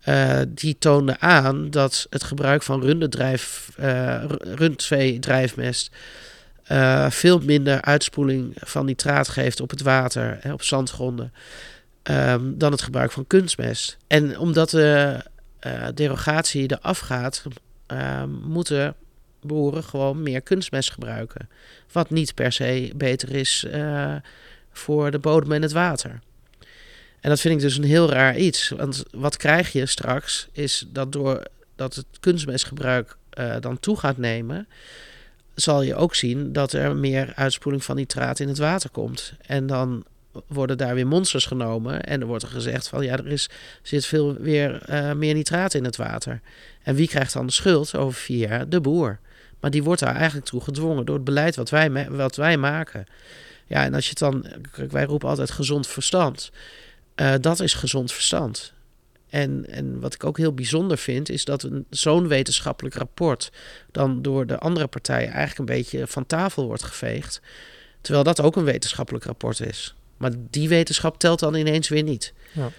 Uh, 0.08 0.40
die 0.48 0.76
toonde 0.78 1.20
aan 1.20 1.70
dat 1.70 2.06
het 2.10 2.22
gebruik 2.24 2.62
van 2.62 2.82
rundedrijf, 2.82 3.70
uh, 3.80 4.24
rundveedrijfmest 4.40 5.96
veel 7.08 7.38
minder 7.38 7.82
uitspoeling 7.82 8.54
van 8.56 8.84
nitraat 8.84 9.28
geeft 9.28 9.60
op 9.60 9.70
het 9.70 9.82
water, 9.82 10.38
hè, 10.40 10.52
op 10.52 10.62
zandgronden. 10.62 11.32
Um, 12.10 12.58
dan 12.58 12.72
het 12.72 12.82
gebruik 12.82 13.12
van 13.12 13.26
kunstmest. 13.26 13.96
En 14.06 14.38
omdat 14.38 14.70
de 14.70 15.20
uh, 15.66 15.86
derogatie 15.94 16.72
eraf 16.78 16.98
gaat, 16.98 17.42
uh, 17.92 18.22
moeten 18.42 18.94
boeren 19.42 19.84
gewoon 19.84 20.22
meer 20.22 20.40
kunstmest 20.40 20.90
gebruiken. 20.90 21.48
Wat 21.92 22.10
niet 22.10 22.34
per 22.34 22.52
se 22.52 22.92
beter 22.96 23.34
is 23.34 23.64
uh, 23.74 24.14
voor 24.78 25.10
de 25.10 25.18
bodem 25.18 25.52
en 25.52 25.62
het 25.62 25.72
water. 25.72 26.20
En 27.20 27.30
dat 27.30 27.40
vind 27.40 27.54
ik 27.54 27.60
dus 27.60 27.76
een 27.76 27.84
heel 27.84 28.10
raar 28.10 28.36
iets. 28.36 28.68
Want 28.68 29.04
wat 29.10 29.36
krijg 29.36 29.72
je 29.72 29.86
straks 29.86 30.48
is 30.52 30.86
dat 30.88 31.12
doordat 31.12 31.94
het 31.94 32.06
kunstmestgebruik 32.20 33.16
uh, 33.38 33.54
dan 33.60 33.80
toe 33.80 33.96
gaat 33.96 34.16
nemen, 34.16 34.68
zal 35.54 35.82
je 35.82 35.94
ook 35.94 36.14
zien 36.14 36.52
dat 36.52 36.72
er 36.72 36.96
meer 36.96 37.32
uitspoeling 37.34 37.84
van 37.84 37.96
nitraat 37.96 38.38
in 38.38 38.48
het 38.48 38.58
water 38.58 38.90
komt. 38.90 39.32
En 39.46 39.66
dan 39.66 40.04
worden 40.46 40.78
daar 40.78 40.94
weer 40.94 41.06
monsters 41.06 41.46
genomen. 41.46 42.02
En 42.02 42.20
er 42.20 42.26
wordt 42.26 42.42
er 42.42 42.48
gezegd 42.48 42.88
van 42.88 43.04
ja, 43.04 43.16
er 43.16 43.26
is, 43.26 43.48
zit 43.82 44.06
veel 44.06 44.34
weer 44.34 44.82
uh, 44.90 45.12
meer 45.12 45.34
nitraat 45.34 45.74
in 45.74 45.84
het 45.84 45.96
water. 45.96 46.40
En 46.82 46.94
wie 46.94 47.08
krijgt 47.08 47.32
dan 47.32 47.46
de 47.46 47.52
schuld 47.52 47.96
over 47.96 48.20
vier 48.20 48.48
jaar? 48.48 48.68
De 48.68 48.80
boer. 48.80 49.18
Maar 49.60 49.70
die 49.70 49.82
wordt 49.82 50.00
daar 50.00 50.14
eigenlijk 50.14 50.46
toe 50.46 50.60
gedwongen 50.60 51.04
door 51.04 51.14
het 51.14 51.24
beleid 51.24 51.56
wat 51.56 51.70
wij, 51.70 52.10
wat 52.10 52.36
wij 52.36 52.56
maken. 52.56 53.06
Ja, 53.68 53.84
en 53.84 53.94
als 53.94 54.04
je 54.04 54.10
het 54.10 54.18
dan, 54.18 54.46
wij 54.90 55.04
roepen 55.04 55.28
altijd 55.28 55.50
gezond 55.50 55.86
verstand. 55.86 56.50
Uh, 57.16 57.34
dat 57.40 57.60
is 57.60 57.74
gezond 57.74 58.12
verstand. 58.12 58.72
En, 59.28 59.66
en 59.70 60.00
wat 60.00 60.14
ik 60.14 60.24
ook 60.24 60.36
heel 60.36 60.52
bijzonder 60.52 60.98
vind, 60.98 61.28
is 61.28 61.44
dat 61.44 61.68
zo'n 61.90 62.28
wetenschappelijk 62.28 62.94
rapport 62.94 63.52
dan 63.92 64.22
door 64.22 64.46
de 64.46 64.58
andere 64.58 64.86
partijen 64.86 65.30
eigenlijk 65.30 65.58
een 65.58 65.76
beetje 65.76 66.06
van 66.06 66.26
tafel 66.26 66.66
wordt 66.66 66.82
geveegd. 66.82 67.40
Terwijl 68.00 68.24
dat 68.24 68.40
ook 68.40 68.56
een 68.56 68.64
wetenschappelijk 68.64 69.24
rapport 69.24 69.60
is. 69.60 69.94
Maar 70.16 70.30
die 70.50 70.68
wetenschap 70.68 71.18
telt 71.18 71.38
dan 71.38 71.54
ineens 71.54 71.88
weer 71.88 72.02
niet. 72.02 72.32
Ja. 72.52 72.70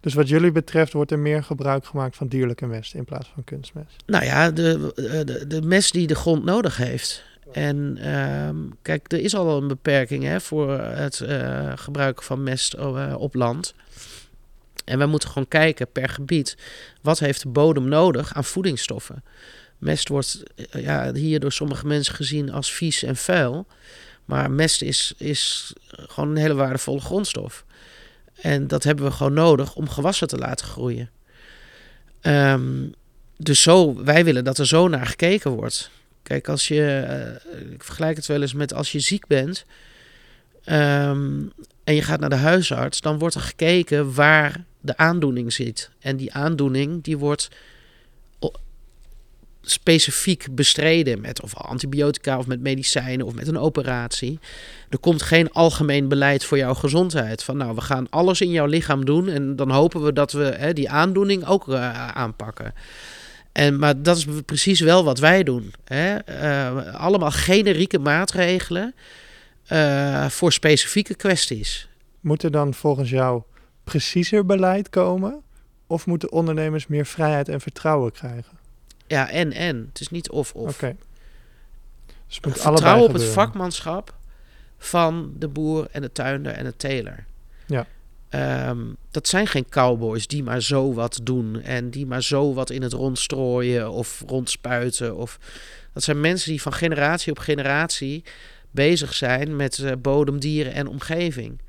Dus 0.00 0.14
wat 0.14 0.28
jullie 0.28 0.52
betreft 0.52 0.92
wordt 0.92 1.10
er 1.10 1.18
meer 1.18 1.44
gebruik 1.44 1.86
gemaakt 1.86 2.16
van 2.16 2.28
dierlijke 2.28 2.66
mest 2.66 2.94
in 2.94 3.04
plaats 3.04 3.30
van 3.34 3.44
kunstmest? 3.44 4.02
Nou 4.06 4.24
ja, 4.24 4.50
de, 4.50 4.92
de, 5.24 5.46
de 5.46 5.62
mest 5.62 5.92
die 5.92 6.06
de 6.06 6.14
grond 6.14 6.44
nodig 6.44 6.76
heeft. 6.76 7.24
En 7.52 7.98
uh, 8.00 8.48
kijk, 8.82 9.12
er 9.12 9.20
is 9.20 9.34
al 9.34 9.56
een 9.56 9.68
beperking 9.68 10.24
hè, 10.24 10.40
voor 10.40 10.78
het 10.80 11.20
uh, 11.20 11.72
gebruik 11.74 12.22
van 12.22 12.42
mest 12.42 12.74
uh, 12.74 13.14
op 13.18 13.34
land. 13.34 13.74
En 14.84 14.98
we 14.98 15.06
moeten 15.06 15.28
gewoon 15.28 15.48
kijken 15.48 15.92
per 15.92 16.08
gebied, 16.08 16.56
wat 17.00 17.18
heeft 17.18 17.42
de 17.42 17.48
bodem 17.48 17.88
nodig 17.88 18.34
aan 18.34 18.44
voedingsstoffen? 18.44 19.24
Mest 19.78 20.08
wordt 20.08 20.42
uh, 20.56 20.82
ja, 20.82 21.14
hier 21.14 21.40
door 21.40 21.52
sommige 21.52 21.86
mensen 21.86 22.14
gezien 22.14 22.52
als 22.52 22.72
vies 22.72 23.02
en 23.02 23.16
vuil. 23.16 23.66
Maar 24.24 24.50
mest 24.50 24.82
is, 24.82 25.14
is 25.16 25.72
gewoon 25.88 26.30
een 26.30 26.36
hele 26.36 26.54
waardevolle 26.54 27.00
grondstof. 27.00 27.64
En 28.34 28.66
dat 28.66 28.84
hebben 28.84 29.04
we 29.04 29.10
gewoon 29.10 29.32
nodig 29.32 29.74
om 29.74 29.88
gewassen 29.88 30.28
te 30.28 30.38
laten 30.38 30.66
groeien. 30.66 31.10
Um, 32.22 32.94
dus 33.36 33.62
zo, 33.62 34.04
wij 34.04 34.24
willen 34.24 34.44
dat 34.44 34.58
er 34.58 34.66
zo 34.66 34.88
naar 34.88 35.06
gekeken 35.06 35.50
wordt. 35.50 35.90
Kijk, 36.22 36.48
als 36.48 36.68
je, 36.68 37.06
uh, 37.54 37.72
ik 37.72 37.84
vergelijk 37.84 38.16
het 38.16 38.26
wel 38.26 38.40
eens 38.40 38.54
met 38.54 38.74
als 38.74 38.92
je 38.92 39.00
ziek 39.00 39.26
bent 39.26 39.64
um, 40.66 41.52
en 41.84 41.94
je 41.94 42.02
gaat 42.02 42.20
naar 42.20 42.30
de 42.30 42.36
huisarts, 42.36 43.00
dan 43.00 43.18
wordt 43.18 43.34
er 43.34 43.40
gekeken 43.40 44.14
waar 44.14 44.64
de 44.80 44.96
aandoening 44.96 45.52
zit. 45.52 45.90
En 46.00 46.16
die 46.16 46.32
aandoening 46.32 47.02
die 47.02 47.18
wordt 47.18 47.48
specifiek 49.62 50.54
bestreden 50.54 51.20
met 51.20 51.42
of 51.42 51.56
antibiotica 51.56 52.38
of 52.38 52.46
met 52.46 52.60
medicijnen 52.60 53.26
of 53.26 53.34
met 53.34 53.48
een 53.48 53.58
operatie. 53.58 54.38
Er 54.88 54.98
komt 54.98 55.22
geen 55.22 55.52
algemeen 55.52 56.08
beleid 56.08 56.44
voor 56.44 56.58
jouw 56.58 56.74
gezondheid. 56.74 57.42
Van 57.42 57.56
nou, 57.56 57.74
we 57.74 57.80
gaan 57.80 58.06
alles 58.10 58.40
in 58.40 58.50
jouw 58.50 58.66
lichaam 58.66 59.04
doen 59.04 59.28
en 59.28 59.56
dan 59.56 59.70
hopen 59.70 60.02
we 60.02 60.12
dat 60.12 60.32
we 60.32 60.44
hè, 60.44 60.72
die 60.72 60.90
aandoening 60.90 61.46
ook 61.46 61.68
uh, 61.68 62.08
aanpakken. 62.08 62.74
En, 63.52 63.78
maar 63.78 64.02
dat 64.02 64.16
is 64.16 64.26
precies 64.46 64.80
wel 64.80 65.04
wat 65.04 65.18
wij 65.18 65.42
doen. 65.42 65.72
Hè? 65.84 66.16
Uh, 66.42 66.94
allemaal 66.94 67.30
generieke 67.30 67.98
maatregelen 67.98 68.94
uh, 69.72 70.28
voor 70.28 70.52
specifieke 70.52 71.14
kwesties. 71.14 71.88
Moet 72.20 72.42
er 72.42 72.50
dan 72.50 72.74
volgens 72.74 73.10
jou 73.10 73.42
preciezer 73.84 74.46
beleid 74.46 74.88
komen? 74.88 75.42
Of 75.86 76.06
moeten 76.06 76.32
ondernemers 76.32 76.86
meer 76.86 77.06
vrijheid 77.06 77.48
en 77.48 77.60
vertrouwen 77.60 78.12
krijgen? 78.12 78.58
Ja, 79.06 79.30
en 79.30 79.52
en. 79.52 79.86
Het 79.88 80.00
is 80.00 80.08
niet 80.08 80.30
of 80.30 80.52
of. 80.52 80.62
Oké. 80.62 80.70
Okay. 80.70 80.96
Dus 82.26 82.38
Vertrouwen 82.42 83.08
op 83.08 83.12
het 83.12 83.24
vakmanschap 83.24 84.14
van 84.78 85.32
de 85.38 85.48
boer 85.48 85.88
en 85.90 86.02
de 86.02 86.12
tuinder 86.12 86.52
en 86.52 86.64
de 86.64 86.76
teler. 86.76 87.24
Ja. 87.66 87.86
Um, 88.34 88.96
dat 89.10 89.28
zijn 89.28 89.46
geen 89.46 89.68
cowboys 89.68 90.26
die 90.26 90.42
maar 90.42 90.62
zo 90.62 90.92
wat 90.92 91.20
doen 91.22 91.62
en 91.62 91.90
die 91.90 92.06
maar 92.06 92.22
zo 92.22 92.54
wat 92.54 92.70
in 92.70 92.82
het 92.82 92.92
rond 92.92 93.18
strooien 93.18 93.90
of 93.90 94.22
rondspuiten. 94.26 95.16
Of... 95.16 95.38
Dat 95.92 96.02
zijn 96.02 96.20
mensen 96.20 96.50
die 96.50 96.62
van 96.62 96.72
generatie 96.72 97.32
op 97.32 97.38
generatie 97.38 98.24
bezig 98.70 99.14
zijn 99.14 99.56
met 99.56 99.78
uh, 99.78 99.92
bodem, 99.98 100.38
dieren 100.40 100.72
en 100.72 100.86
omgeving. 100.86 101.60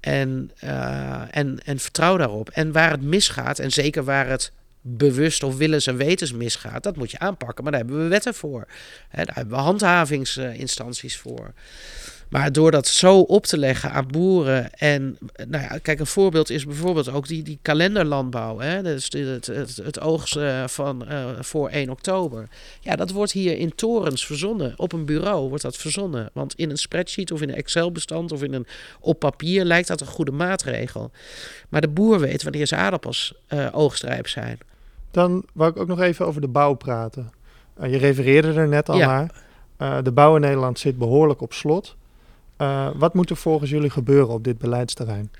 En, 0.00 0.50
uh, 0.64 1.36
en, 1.36 1.58
en 1.64 1.78
vertrouw 1.78 2.16
daarop. 2.16 2.48
En 2.48 2.72
waar 2.72 2.90
het 2.90 3.02
misgaat, 3.02 3.58
en 3.58 3.70
zeker 3.70 4.04
waar 4.04 4.28
het 4.28 4.52
bewust 4.80 5.42
of 5.42 5.56
willens 5.56 5.86
en 5.86 5.96
wetens 5.96 6.32
misgaat, 6.32 6.82
dat 6.82 6.96
moet 6.96 7.10
je 7.10 7.18
aanpakken. 7.18 7.62
Maar 7.62 7.72
daar 7.72 7.80
hebben 7.80 8.02
we 8.02 8.08
wetten 8.08 8.34
voor. 8.34 8.66
Hè, 9.08 9.24
daar 9.24 9.34
hebben 9.34 9.56
we 9.56 9.62
handhavingsinstanties 9.62 11.16
voor. 11.16 11.52
Maar 12.28 12.52
door 12.52 12.70
dat 12.70 12.86
zo 12.86 13.20
op 13.20 13.46
te 13.46 13.58
leggen 13.58 13.90
aan 13.90 14.06
boeren 14.06 14.72
en, 14.72 15.18
nou 15.48 15.62
ja, 15.62 15.78
kijk, 15.82 16.00
een 16.00 16.06
voorbeeld 16.06 16.50
is 16.50 16.64
bijvoorbeeld 16.64 17.12
ook 17.12 17.26
die, 17.26 17.42
die 17.42 17.58
kalenderlandbouw. 17.62 18.58
Hè? 18.58 18.82
Dus 18.82 19.08
het, 19.10 19.46
het, 19.46 19.76
het 19.76 20.00
oogsten 20.00 20.68
van 20.70 21.04
uh, 21.10 21.26
voor 21.40 21.68
1 21.68 21.90
oktober. 21.90 22.48
Ja, 22.80 22.96
dat 22.96 23.10
wordt 23.10 23.32
hier 23.32 23.58
in 23.58 23.74
torens 23.74 24.26
verzonnen. 24.26 24.74
Op 24.76 24.92
een 24.92 25.04
bureau 25.04 25.48
wordt 25.48 25.62
dat 25.62 25.76
verzonnen. 25.76 26.30
Want 26.32 26.54
in 26.54 26.70
een 26.70 26.76
spreadsheet 26.76 27.30
of 27.30 27.42
in 27.42 27.48
een 27.48 27.54
Excel-bestand 27.54 28.32
of 28.32 28.42
in 28.42 28.52
een, 28.52 28.66
op 29.00 29.18
papier 29.18 29.64
lijkt 29.64 29.88
dat 29.88 30.00
een 30.00 30.06
goede 30.06 30.32
maatregel. 30.32 31.10
Maar 31.68 31.80
de 31.80 31.88
boer 31.88 32.20
weet 32.20 32.42
wanneer 32.42 32.66
zijn 32.66 32.80
aardappels 32.80 33.34
uh, 33.48 33.66
oogstrijp 33.72 34.28
zijn. 34.28 34.58
Dan 35.10 35.44
wou 35.52 35.70
ik 35.70 35.76
ook 35.76 35.88
nog 35.88 36.00
even 36.00 36.26
over 36.26 36.40
de 36.40 36.48
bouw 36.48 36.74
praten. 36.74 37.30
Uh, 37.80 37.90
je 37.90 37.98
refereerde 37.98 38.52
er 38.52 38.68
net 38.68 38.88
al 38.88 38.96
ja. 38.96 39.30
naar. 39.78 40.02
de 40.02 40.12
bouw 40.12 40.34
in 40.34 40.40
Nederland 40.40 40.78
zit 40.78 40.98
behoorlijk 40.98 41.40
op 41.40 41.52
slot. 41.52 41.96
Uh, 42.58 42.88
wat 42.94 43.14
moet 43.14 43.30
er 43.30 43.36
volgens 43.36 43.70
jullie 43.70 43.90
gebeuren 43.90 44.28
op 44.28 44.44
dit 44.44 44.58
beleidsterrein? 44.58 45.30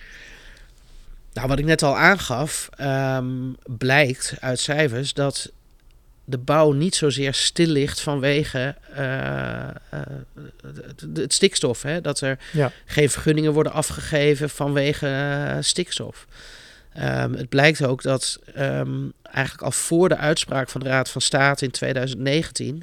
Nou, 1.32 1.48
wat 1.48 1.58
ik 1.58 1.64
net 1.64 1.82
al 1.82 1.96
aangaf, 1.96 2.68
um, 2.80 3.56
blijkt 3.66 4.34
uit 4.40 4.60
cijfers 4.60 5.14
dat 5.14 5.52
de 6.24 6.38
bouw 6.38 6.72
niet 6.72 6.94
zozeer 6.94 7.34
stil 7.34 7.66
ligt 7.66 8.00
vanwege 8.00 8.74
uh, 8.90 9.68
uh, 9.94 10.00
het, 11.14 11.32
stikstof. 11.32 11.82
Hè? 11.82 12.00
Dat 12.00 12.20
er 12.20 12.38
ja. 12.52 12.72
geen 12.84 13.10
vergunningen 13.10 13.52
worden 13.52 13.72
afgegeven 13.72 14.50
vanwege 14.50 15.56
stikstof. 15.60 16.26
Um, 16.96 17.34
het 17.34 17.48
blijkt 17.48 17.84
ook 17.84 18.02
dat 18.02 18.38
um, 18.58 19.12
eigenlijk 19.22 19.64
al 19.64 19.72
voor 19.72 20.08
de 20.08 20.16
uitspraak 20.16 20.68
van 20.68 20.80
de 20.80 20.88
Raad 20.88 21.10
van 21.10 21.20
State 21.20 21.64
in 21.64 21.70
2019 21.70 22.82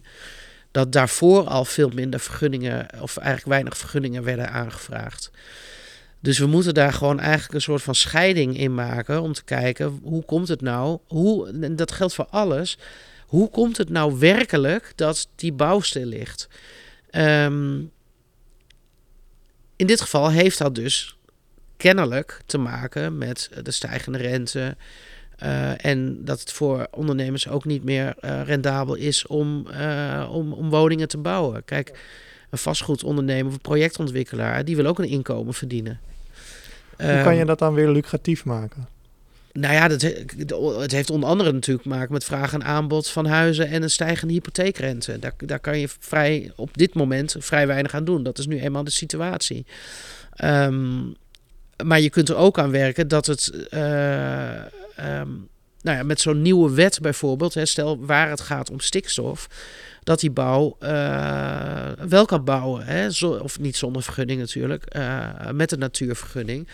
dat 0.76 0.92
daarvoor 0.92 1.48
al 1.48 1.66
veel 1.66 1.90
minder 1.90 2.20
vergunningen, 2.20 2.88
of 3.00 3.18
eigenlijk 3.18 3.48
weinig 3.48 3.78
vergunningen 3.78 4.24
werden 4.24 4.52
aangevraagd. 4.52 5.32
Dus 6.20 6.38
we 6.38 6.46
moeten 6.46 6.74
daar 6.74 6.94
gewoon 6.94 7.20
eigenlijk 7.20 7.54
een 7.54 7.62
soort 7.62 7.82
van 7.82 7.96
scheiding 7.96 8.58
in 8.58 8.74
maken 8.74 9.22
om 9.22 9.34
te 9.34 9.44
kijken 9.44 10.00
hoe 10.04 10.24
komt 10.24 10.48
het 10.48 10.62
nou, 10.62 11.00
hoe, 11.08 11.50
en 11.62 11.76
dat 11.76 11.92
geldt 11.92 12.14
voor 12.14 12.28
alles, 12.30 12.78
hoe 13.26 13.50
komt 13.50 13.78
het 13.78 13.90
nou 13.90 14.20
werkelijk 14.20 14.94
dat 14.96 15.28
die 15.36 15.54
bouw 15.54 15.80
stil 15.80 16.06
ligt? 16.06 16.48
Um, 17.12 17.92
in 19.76 19.88
dit 19.88 20.02
geval 20.02 20.30
heeft 20.30 20.58
dat 20.58 20.76
dus 20.76 21.18
kennelijk 21.78 22.42
te 22.46 22.58
maken 22.58 23.18
met 23.18 23.50
de 23.64 23.72
stijgende 23.72 24.18
rente, 24.18 24.76
uh, 25.44 25.86
en 25.86 26.26
dat 26.26 26.40
het 26.40 26.52
voor 26.52 26.88
ondernemers 26.92 27.48
ook 27.48 27.66
niet 27.66 27.84
meer 27.84 28.16
uh, 28.22 28.42
rendabel 28.46 28.96
is 28.96 29.28
om, 29.28 29.68
uh, 29.72 30.30
om, 30.32 30.54
om 30.54 30.70
woningen 30.70 31.08
te 31.08 31.18
bouwen. 31.18 31.66
Kijk, 31.66 32.00
een 32.50 32.58
vastgoedondernemer 32.58 33.46
of 33.46 33.54
een 33.54 33.60
projectontwikkelaar, 33.60 34.66
die 34.66 34.76
wil 34.76 34.86
ook 34.86 35.00
een 35.00 35.08
inkomen 35.08 35.54
verdienen. 35.54 36.00
Hoe 36.98 37.22
kan 37.24 37.36
je 37.36 37.46
dat 37.46 37.60
dan 37.60 37.74
weer 37.74 37.90
lucratief 37.90 38.46
maken? 38.46 38.88
Nou 39.52 39.74
ja, 39.74 39.88
dat, 39.88 40.02
het 40.82 40.92
heeft 40.92 41.10
onder 41.10 41.30
andere 41.30 41.52
natuurlijk 41.52 41.84
te 41.84 41.90
maken 41.90 42.14
met 42.14 42.24
vraag 42.24 42.54
en 42.54 42.64
aanbod 42.64 43.10
van 43.10 43.26
huizen 43.26 43.68
en 43.68 43.84
een 43.84 43.90
stijgende 43.90 44.34
hypotheekrente. 44.34 45.20
Daar, 45.20 45.34
daar 45.38 45.60
kan 45.60 45.80
je 45.80 45.88
vrij, 46.00 46.52
op 46.56 46.78
dit 46.78 46.94
moment 46.94 47.36
vrij 47.40 47.68
weinig 47.68 47.94
aan 47.94 48.06
doen. 48.06 48.24
Dat 48.24 48.38
is 48.38 48.48
nu 48.48 48.60
eenmaal 48.60 48.84
de 48.84 48.92
situatie. 48.92 49.66
Um, 50.44 51.16
maar 51.84 52.00
je 52.00 52.10
kunt 52.10 52.30
er 52.30 52.36
ook 52.36 52.60
aan 52.60 52.72
werken 52.72 53.08
dat 53.08 53.26
het 53.26 53.68
um, 55.00 55.48
nou 55.82 55.98
ja, 55.98 56.04
met 56.04 56.22
zo'n 56.22 56.42
nieuwe 56.42 56.74
wet 56.74 57.00
bijvoorbeeld, 57.02 57.54
hè, 57.54 57.66
stel 57.66 58.06
waar 58.06 58.30
het 58.30 58.42
gaat 58.42 58.70
om 58.70 58.80
stikstof, 58.80 59.48
dat 60.04 60.20
die 60.20 60.32
bouw 60.32 60.78
uh, 60.80 61.90
wel 62.08 62.26
kan 62.26 62.44
bouwen. 62.44 62.86
Hè, 62.86 63.12
zo, 63.12 63.32
of 63.32 63.60
niet 63.60 63.76
zonder 63.76 64.04
vergunning 64.04 64.40
natuurlijk, 64.40 64.96
uh, 64.96 65.30
met 65.52 65.72
een 65.72 65.80
natuurvergunning. 65.80 66.68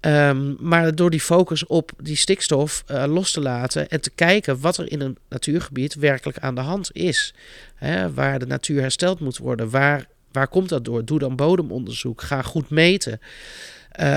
Um, 0.00 0.56
maar 0.60 0.94
door 0.94 1.10
die 1.10 1.20
focus 1.20 1.66
op 1.66 1.92
die 2.02 2.16
stikstof 2.16 2.84
uh, 2.90 3.04
los 3.06 3.32
te 3.32 3.40
laten 3.40 3.88
en 3.88 4.00
te 4.00 4.10
kijken 4.10 4.60
wat 4.60 4.76
er 4.76 4.90
in 4.90 5.00
een 5.00 5.18
natuurgebied 5.28 5.94
werkelijk 5.94 6.38
aan 6.38 6.54
de 6.54 6.60
hand 6.60 6.90
is. 6.92 7.34
Hè, 7.74 8.12
waar 8.12 8.38
de 8.38 8.46
natuur 8.46 8.80
hersteld 8.80 9.20
moet 9.20 9.38
worden. 9.38 9.70
Waar, 9.70 10.06
waar 10.32 10.48
komt 10.48 10.68
dat 10.68 10.84
door? 10.84 11.04
Doe 11.04 11.18
dan 11.18 11.36
bodemonderzoek. 11.36 12.22
Ga 12.22 12.42
goed 12.42 12.70
meten. 12.70 13.20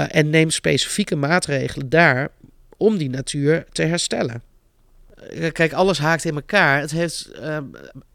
En 0.08 0.30
neem 0.30 0.50
specifieke 0.50 1.15
maatregelen 1.15 1.89
daar 1.89 2.30
om 2.82 2.98
die 2.98 3.10
natuur 3.10 3.65
te 3.72 3.84
herstellen. 3.84 4.41
Eh, 5.30 5.52
kijk, 5.52 5.74
alles 5.74 6.00
haakt 6.00 6.26
in 6.26 6.36
elkaar. 6.36 6.80
Het 6.80 6.91
heeft 6.91 7.30
uh, 7.39 7.58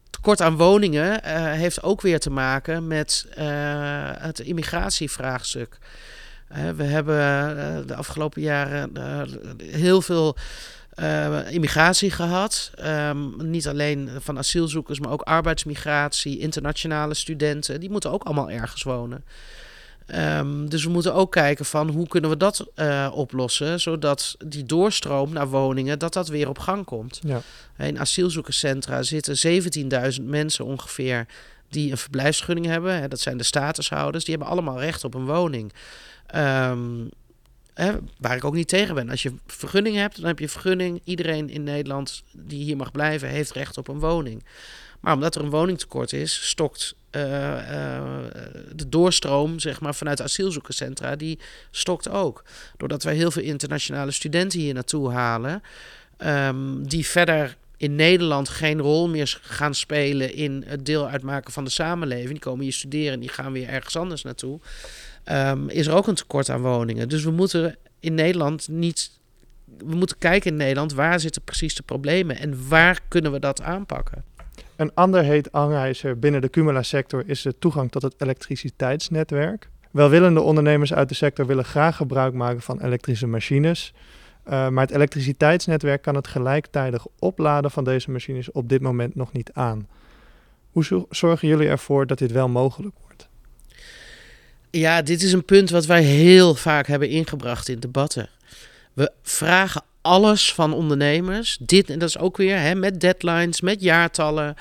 tekort 0.09 0.41
aan 0.41 0.55
woningen 0.55 1.21
uh, 1.25 1.51
heeft 1.51 1.83
ook 1.83 2.01
weer 2.01 2.19
te 2.19 2.29
maken 2.29 2.87
met 2.87 3.25
uh, 3.37 3.45
het 4.13 4.39
immigratievraagstuk. 4.39 5.77
we 6.75 6.83
hebben 6.83 7.17
de 7.87 7.95
afgelopen 7.95 8.41
jaren 8.41 8.91
heel 9.63 10.01
veel 10.01 10.37
immigratie 11.49 12.11
gehad. 12.11 12.71
Um, 12.83 13.49
niet 13.49 13.67
alleen 13.67 14.09
van 14.19 14.37
asielzoekers, 14.37 14.99
maar 14.99 15.11
ook 15.11 15.21
arbeidsmigratie, 15.21 16.39
internationale 16.39 17.13
studenten. 17.13 17.79
Die 17.79 17.89
moeten 17.89 18.11
ook 18.11 18.23
allemaal 18.23 18.49
ergens 18.49 18.83
wonen. 18.83 19.23
Um, 20.15 20.69
dus 20.69 20.83
we 20.83 20.89
moeten 20.89 21.13
ook 21.13 21.31
kijken 21.31 21.65
van 21.65 21.89
hoe 21.89 22.07
kunnen 22.07 22.29
we 22.29 22.37
dat 22.37 22.65
uh, 22.75 23.11
oplossen, 23.13 23.79
zodat 23.79 24.35
die 24.45 24.65
doorstroom 24.65 25.33
naar 25.33 25.47
woningen, 25.47 25.99
dat 25.99 26.13
dat 26.13 26.27
weer 26.27 26.49
op 26.49 26.59
gang 26.59 26.85
komt. 26.85 27.19
Ja. 27.23 27.41
In 27.77 27.99
asielzoekerscentra 27.99 29.03
zitten 29.03 29.61
17.000 30.19 30.23
mensen 30.23 30.65
ongeveer 30.65 31.25
die 31.69 31.91
een 31.91 31.97
verblijfsvergunning 31.97 32.65
hebben. 32.65 32.99
Hè, 32.99 33.07
dat 33.07 33.19
zijn 33.19 33.37
de 33.37 33.43
statushouders, 33.43 34.23
die 34.25 34.35
hebben 34.35 34.53
allemaal 34.53 34.79
recht 34.79 35.03
op 35.03 35.13
een 35.13 35.25
woning. 35.25 35.73
Um, 36.35 37.09
hè, 37.73 37.93
waar 38.19 38.35
ik 38.35 38.43
ook 38.43 38.53
niet 38.53 38.67
tegen 38.67 38.95
ben. 38.95 39.09
Als 39.09 39.23
je 39.23 39.33
vergunning 39.45 39.95
hebt, 39.95 40.15
dan 40.15 40.25
heb 40.25 40.39
je 40.39 40.49
vergunning. 40.49 41.01
Iedereen 41.03 41.49
in 41.49 41.63
Nederland 41.63 42.23
die 42.31 42.63
hier 42.63 42.77
mag 42.77 42.91
blijven, 42.91 43.29
heeft 43.29 43.51
recht 43.51 43.77
op 43.77 43.87
een 43.87 43.99
woning. 43.99 44.43
Maar 44.99 45.13
omdat 45.13 45.35
er 45.35 45.41
een 45.41 45.49
woningtekort 45.49 46.13
is, 46.13 46.47
stokt 46.49 46.95
uh, 47.11 47.23
uh, 47.23 48.03
de 48.75 48.89
doorstroom 48.89 49.59
zeg 49.59 49.81
maar, 49.81 49.95
vanuit 49.95 50.21
asielzoekerscentra, 50.21 51.15
die 51.15 51.39
stokt 51.71 52.09
ook. 52.09 52.43
Doordat 52.77 53.03
wij 53.03 53.15
heel 53.15 53.31
veel 53.31 53.43
internationale 53.43 54.11
studenten 54.11 54.59
hier 54.59 54.73
naartoe 54.73 55.11
halen, 55.11 55.63
um, 56.17 56.87
die 56.87 57.05
verder 57.05 57.57
in 57.77 57.95
Nederland 57.95 58.49
geen 58.49 58.79
rol 58.79 59.09
meer 59.09 59.39
gaan 59.41 59.75
spelen 59.75 60.33
in 60.33 60.63
het 60.65 60.85
deel 60.85 61.07
uitmaken 61.07 61.53
van 61.53 61.63
de 61.63 61.69
samenleving. 61.69 62.29
Die 62.29 62.39
komen 62.39 62.63
hier 62.63 62.73
studeren 62.73 63.13
en 63.13 63.19
die 63.19 63.29
gaan 63.29 63.51
weer 63.51 63.67
ergens 63.67 63.95
anders 63.95 64.23
naartoe. 64.23 64.59
Um, 65.31 65.69
is 65.69 65.87
er 65.87 65.93
ook 65.93 66.07
een 66.07 66.15
tekort 66.15 66.49
aan 66.49 66.61
woningen. 66.61 67.09
Dus 67.09 67.23
we 67.23 67.31
moeten 67.31 67.75
in 67.99 68.13
Nederland 68.13 68.67
niet. 68.67 69.11
We 69.77 69.95
moeten 69.95 70.17
kijken 70.17 70.51
in 70.51 70.57
Nederland 70.57 70.93
waar 70.93 71.19
zitten 71.19 71.41
precies 71.41 71.75
de 71.75 71.83
problemen 71.83 72.37
en 72.37 72.67
waar 72.67 72.99
kunnen 73.07 73.31
we 73.31 73.39
dat 73.39 73.61
aanpakken. 73.61 74.23
Een 74.77 74.93
ander 74.93 75.23
heet 75.23 75.51
angijzer 75.51 76.19
binnen 76.19 76.41
de 76.41 76.49
Cumula-sector 76.49 77.23
is 77.25 77.41
de 77.41 77.57
toegang 77.59 77.91
tot 77.91 78.01
het 78.01 78.15
elektriciteitsnetwerk. 78.17 79.69
Welwillende 79.91 80.41
ondernemers 80.41 80.93
uit 80.93 81.09
de 81.09 81.15
sector 81.15 81.45
willen 81.45 81.65
graag 81.65 81.95
gebruik 81.95 82.33
maken 82.33 82.61
van 82.61 82.81
elektrische 82.81 83.27
machines. 83.27 83.93
Uh, 84.45 84.69
maar 84.69 84.85
het 84.85 84.95
elektriciteitsnetwerk 84.95 86.01
kan 86.01 86.15
het 86.15 86.27
gelijktijdig 86.27 87.05
opladen 87.19 87.71
van 87.71 87.83
deze 87.83 88.11
machines 88.11 88.51
op 88.51 88.69
dit 88.69 88.81
moment 88.81 89.15
nog 89.15 89.31
niet 89.31 89.51
aan. 89.53 89.87
Hoe 90.71 91.05
zorgen 91.09 91.47
jullie 91.47 91.67
ervoor 91.67 92.07
dat 92.07 92.17
dit 92.17 92.31
wel 92.31 92.49
mogelijk 92.49 92.95
wordt? 93.05 93.27
Ja, 94.69 95.01
dit 95.01 95.23
is 95.23 95.33
een 95.33 95.45
punt 95.45 95.69
wat 95.69 95.85
wij 95.85 96.03
heel 96.03 96.55
vaak 96.55 96.87
hebben 96.87 97.09
ingebracht 97.09 97.69
in 97.69 97.79
debatten. 97.79 98.29
We 98.93 99.11
vragen 99.21 99.83
alles 100.07 100.53
van 100.53 100.73
ondernemers. 100.73 101.57
Dit 101.61 101.89
en 101.89 101.99
dat 101.99 102.09
is 102.09 102.17
ook 102.17 102.37
weer 102.37 102.59
hè, 102.59 102.75
met 102.75 103.01
deadlines, 103.01 103.61
met 103.61 103.81
jaartallen. 103.81 104.55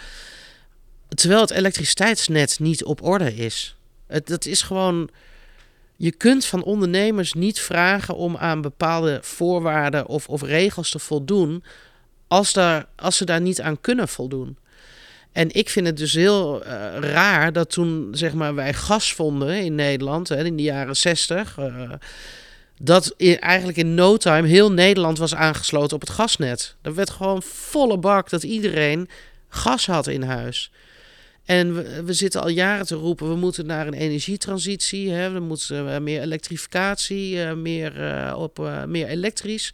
Terwijl 1.09 1.41
het 1.41 1.51
elektriciteitsnet 1.51 2.59
niet 2.61 2.85
op 2.85 3.03
orde 3.03 3.35
is. 3.35 3.77
Het, 4.07 4.27
dat 4.27 4.45
is 4.45 4.63
gewoon. 4.63 5.11
Je 5.97 6.13
kunt 6.13 6.45
van 6.45 6.63
ondernemers 6.63 7.33
niet 7.33 7.61
vragen 7.61 8.17
om 8.17 8.37
aan 8.37 8.61
bepaalde 8.61 9.19
voorwaarden 9.23 10.07
of, 10.07 10.29
of 10.29 10.43
regels 10.43 10.91
te 10.91 10.99
voldoen. 10.99 11.65
Als, 12.29 12.53
daar, 12.53 12.87
als 12.97 13.17
ze 13.17 13.25
daar 13.25 13.41
niet 13.41 13.61
aan 13.61 13.81
kunnen 13.81 14.09
voldoen. 14.09 14.59
En 15.33 15.55
ik 15.55 15.69
vind 15.69 15.87
het 15.87 15.97
dus 15.97 16.13
heel 16.13 16.63
uh, 16.63 16.69
raar 17.01 17.53
dat 17.53 17.71
toen 17.71 18.09
zeg 18.11 18.33
maar, 18.33 18.55
wij 18.55 18.75
gas 18.75 19.13
vonden 19.13 19.65
in 19.65 19.75
Nederland 19.75 20.29
hè, 20.29 20.45
in 20.45 20.57
de 20.57 20.63
jaren 20.63 20.97
60. 20.97 21.57
Uh, 21.59 21.93
dat 22.79 23.15
eigenlijk 23.19 23.79
in 23.79 23.95
no 23.95 24.17
time 24.17 24.49
heel 24.49 24.73
Nederland 24.73 25.19
was 25.19 25.35
aangesloten 25.35 25.95
op 25.95 26.01
het 26.01 26.11
gasnet. 26.11 26.77
Er 26.83 26.95
werd 26.95 27.11
gewoon 27.11 27.43
volle 27.43 27.99
bak 27.99 28.31
dat 28.31 28.43
iedereen 28.43 29.09
gas 29.49 29.87
had 29.87 30.07
in 30.07 30.23
huis. 30.23 30.71
En 31.45 31.75
we, 32.05 32.13
zitten 32.13 32.41
al 32.43 32.49
jaren 32.49 32.87
te 32.87 32.95
roepen, 32.95 33.29
we 33.29 33.37
moeten 33.37 33.67
naar 33.67 33.87
een 33.87 33.95
energietransitie. 33.95 35.11
Hè? 35.11 35.31
We 35.31 35.41
moeten 35.41 35.87
uh, 35.87 35.99
meer 35.99 36.21
elektrificatie, 36.21 37.35
uh, 37.35 37.53
meer, 37.53 38.01
uh, 38.01 38.35
op, 38.39 38.71
meer 38.87 39.07
elektrisch. 39.07 39.73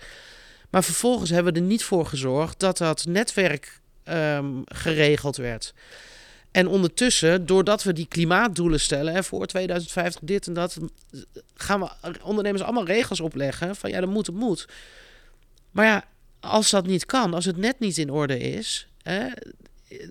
Maar 0.70 0.84
vervolgens 0.84 1.30
hebben 1.30 1.52
we 1.52 1.58
er 1.58 1.66
niet 1.66 1.84
voor 1.84 2.06
gezorgd 2.06 2.60
dat 2.60 2.78
dat 2.78 3.04
netwerk 3.08 3.80
um, 4.04 4.62
geregeld 4.64 5.36
werd. 5.36 5.74
En 6.52 6.66
ondertussen, 6.66 7.46
doordat 7.46 7.82
we 7.82 7.92
die 7.92 8.06
klimaatdoelen 8.06 8.80
stellen, 8.80 9.14
hè, 9.14 9.22
voor 9.22 9.46
2050 9.46 10.20
dit 10.24 10.46
en 10.46 10.52
dat, 10.52 10.78
gaan 11.54 11.80
we 11.80 11.88
ondernemers 12.22 12.62
allemaal 12.62 12.86
regels 12.86 13.20
opleggen 13.20 13.76
van 13.76 13.90
ja, 13.90 14.00
dat 14.00 14.08
moet, 14.08 14.26
het 14.26 14.36
moet. 14.36 14.68
Maar 15.70 15.86
ja, 15.86 16.04
als 16.40 16.70
dat 16.70 16.86
niet 16.86 17.06
kan, 17.06 17.34
als 17.34 17.44
het 17.44 17.56
net 17.56 17.78
niet 17.78 17.98
in 17.98 18.10
orde 18.10 18.38
is, 18.38 18.88
hè, 19.02 19.26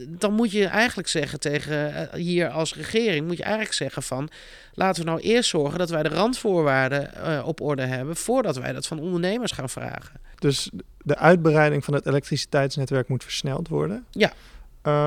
dan 0.07 0.33
moet 0.33 0.51
je 0.51 0.65
eigenlijk 0.65 1.07
zeggen 1.07 1.39
tegen 1.39 1.95
eh, 2.11 2.19
hier 2.19 2.49
als 2.49 2.75
regering, 2.75 3.27
moet 3.27 3.37
je 3.37 3.43
eigenlijk 3.43 3.73
zeggen 3.73 4.03
van 4.03 4.29
laten 4.73 5.03
we 5.03 5.09
nou 5.09 5.21
eerst 5.21 5.49
zorgen 5.49 5.79
dat 5.79 5.89
wij 5.89 6.03
de 6.03 6.09
randvoorwaarden 6.09 7.11
uh, 7.17 7.47
op 7.47 7.61
orde 7.61 7.85
hebben 7.85 8.15
voordat 8.15 8.57
wij 8.57 8.73
dat 8.73 8.87
van 8.87 8.99
ondernemers 8.99 9.51
gaan 9.51 9.69
vragen. 9.69 10.19
Dus 10.39 10.69
de 10.97 11.17
uitbreiding 11.17 11.85
van 11.85 11.93
het 11.93 12.05
elektriciteitsnetwerk 12.05 13.07
moet 13.07 13.23
versneld 13.23 13.67
worden. 13.67 14.05
Ja. 14.11 14.33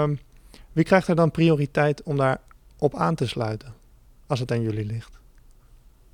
Um, 0.03 0.18
wie 0.74 0.84
krijgt 0.84 1.08
er 1.08 1.16
dan 1.16 1.30
prioriteit 1.30 2.02
om 2.02 2.16
daar 2.16 2.40
op 2.78 2.96
aan 2.96 3.14
te 3.14 3.26
sluiten, 3.26 3.74
als 4.26 4.40
het 4.40 4.50
aan 4.50 4.62
jullie 4.62 4.84
ligt? 4.84 5.12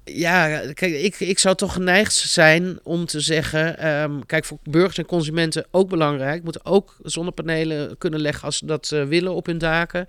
Ja, 0.05 0.73
kijk, 0.73 0.95
ik, 0.95 1.21
ik 1.21 1.39
zou 1.39 1.57
toch 1.57 1.73
geneigd 1.73 2.13
zijn 2.13 2.79
om 2.83 3.07
te 3.07 3.21
zeggen: 3.21 3.89
um, 3.89 4.27
kijk, 4.27 4.45
voor 4.45 4.59
burgers 4.63 4.99
en 4.99 5.07
consumenten 5.07 5.67
ook 5.71 5.89
belangrijk. 5.89 6.43
Moeten 6.43 6.65
ook 6.65 6.97
zonnepanelen 7.03 7.99
kunnen 7.99 8.21
leggen 8.21 8.45
als 8.45 8.57
ze 8.57 8.67
dat 8.67 8.91
uh, 8.95 9.05
willen 9.05 9.35
op 9.35 9.47
hun 9.47 9.59
daken. 9.59 10.07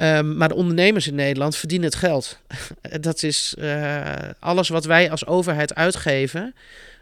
Um, 0.00 0.36
maar 0.36 0.48
de 0.48 0.54
ondernemers 0.54 1.06
in 1.06 1.14
Nederland 1.14 1.56
verdienen 1.56 1.86
het 1.86 1.98
geld. 1.98 2.38
dat 3.00 3.22
is 3.22 3.54
uh, 3.58 4.02
alles 4.38 4.68
wat 4.68 4.84
wij 4.84 5.10
als 5.10 5.26
overheid 5.26 5.74
uitgeven, 5.74 6.54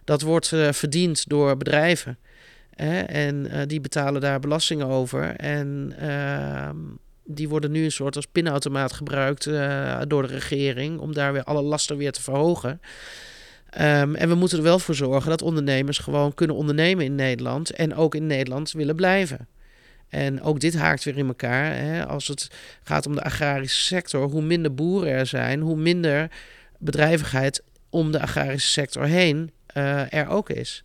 dat 0.05 0.23
wordt 0.23 0.53
uh, 0.53 0.73
verdiend 0.73 1.29
door 1.29 1.57
bedrijven. 1.57 2.19
Hè? 2.81 3.01
En 3.01 3.47
uh, 3.47 3.61
die 3.67 3.81
betalen 3.81 4.21
daar 4.21 4.41
belasting 4.41 4.83
over. 4.83 5.37
En 5.37 5.95
uh, 6.03 6.71
die 7.25 7.49
worden 7.49 7.71
nu 7.71 7.85
een 7.85 7.93
soort 7.93 8.17
als 8.17 8.27
pinautomaat 8.27 8.93
gebruikt 8.93 9.47
uh, 9.47 10.01
door 10.07 10.23
de 10.23 10.35
regering 10.35 10.99
om 10.99 11.15
daar 11.15 11.33
weer 11.33 11.45
alle 11.45 11.63
lasten 11.63 11.97
weer 11.97 12.13
te 12.13 12.23
verhogen. 12.23 12.81
Um, 13.81 14.15
en 14.15 14.29
we 14.29 14.35
moeten 14.35 14.59
er 14.59 14.65
wel 14.65 14.79
voor 14.79 14.95
zorgen 14.95 15.31
dat 15.31 15.43
ondernemers 15.43 15.99
gewoon 15.99 16.35
kunnen 16.35 16.57
ondernemen 16.57 17.05
in 17.05 17.15
Nederland 17.15 17.71
en 17.71 17.95
ook 17.95 18.15
in 18.15 18.27
Nederland 18.27 18.73
willen 18.73 18.97
blijven. 18.97 19.49
En 20.09 20.43
ook 20.43 20.61
dit 20.61 20.77
haakt 20.77 21.05
weer 21.05 21.17
in 21.19 21.27
elkaar. 21.27 21.77
Hè? 21.77 22.07
Als 22.07 22.29
het 22.29 22.51
gaat 22.83 23.07
om 23.07 23.15
de 23.15 23.23
agrarische 23.23 23.83
sector, 23.83 24.31
hoe 24.31 24.43
minder 24.43 24.75
boeren 24.75 25.13
er 25.13 25.27
zijn, 25.27 25.61
hoe 25.61 25.77
minder 25.77 26.31
bedrijvigheid 26.79 27.63
om 27.91 28.13
de 28.13 28.21
agrarische 28.21 28.71
sector 28.71 29.05
heen 29.05 29.51
uh, 29.77 30.13
er 30.13 30.29
ook 30.29 30.51
is. 30.51 30.85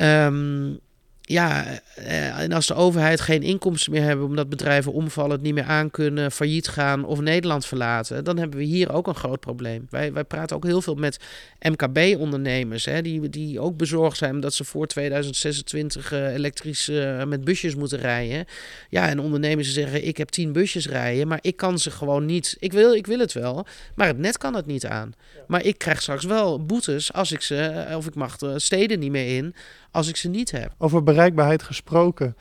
Um, 0.00 0.80
ja, 1.24 1.80
eh, 1.94 2.38
en 2.38 2.52
als 2.52 2.66
de 2.66 2.74
overheid 2.74 3.20
geen 3.20 3.42
inkomsten 3.42 3.92
meer 3.92 4.02
hebben 4.02 4.26
omdat 4.26 4.48
bedrijven 4.48 4.92
omvallen, 4.92 5.30
het 5.30 5.42
niet 5.42 5.54
meer 5.54 5.64
aankunnen, 5.64 6.32
failliet 6.32 6.68
gaan 6.68 7.04
of 7.04 7.20
Nederland 7.20 7.66
verlaten, 7.66 8.24
dan 8.24 8.38
hebben 8.38 8.58
we 8.58 8.64
hier 8.64 8.92
ook 8.92 9.06
een 9.06 9.14
groot 9.14 9.40
probleem. 9.40 9.86
Wij, 9.90 10.12
wij 10.12 10.24
praten 10.24 10.56
ook 10.56 10.64
heel 10.64 10.82
veel 10.82 10.94
met 10.94 11.18
MKB-ondernemers, 11.60 12.88
die, 13.02 13.28
die 13.28 13.60
ook 13.60 13.76
bezorgd 13.76 14.16
zijn 14.16 14.40
dat 14.40 14.54
ze 14.54 14.64
voor 14.64 14.86
2026 14.86 16.12
uh, 16.12 16.34
elektrisch 16.34 16.88
uh, 16.88 17.24
met 17.24 17.44
busjes 17.44 17.74
moeten 17.74 17.98
rijden. 17.98 18.44
Ja, 18.88 19.08
en 19.08 19.20
ondernemers 19.20 19.72
zeggen: 19.72 20.06
Ik 20.06 20.16
heb 20.16 20.28
tien 20.28 20.52
busjes 20.52 20.88
rijden, 20.88 21.28
maar 21.28 21.38
ik 21.40 21.56
kan 21.56 21.78
ze 21.78 21.90
gewoon 21.90 22.24
niet. 22.24 22.56
Ik 22.58 22.72
wil, 22.72 22.94
ik 22.94 23.06
wil 23.06 23.18
het 23.18 23.32
wel, 23.32 23.66
maar 23.94 24.06
het 24.06 24.18
net 24.18 24.38
kan 24.38 24.54
het 24.54 24.66
niet 24.66 24.86
aan. 24.86 25.14
Maar 25.46 25.64
ik 25.64 25.78
krijg 25.78 26.02
straks 26.02 26.24
wel 26.24 26.64
boetes 26.64 27.12
als 27.12 27.32
ik 27.32 27.40
ze, 27.40 27.56
eh, 27.56 27.96
of 27.96 28.06
ik 28.06 28.14
mag 28.14 28.36
de 28.36 28.58
steden 28.58 28.98
niet 28.98 29.10
meer 29.10 29.36
in 29.36 29.54
als 29.92 30.08
ik 30.08 30.16
ze 30.16 30.28
niet 30.28 30.50
heb. 30.50 30.74
Over 30.78 31.02
bereikbaarheid 31.02 31.62
gesproken. 31.62 32.36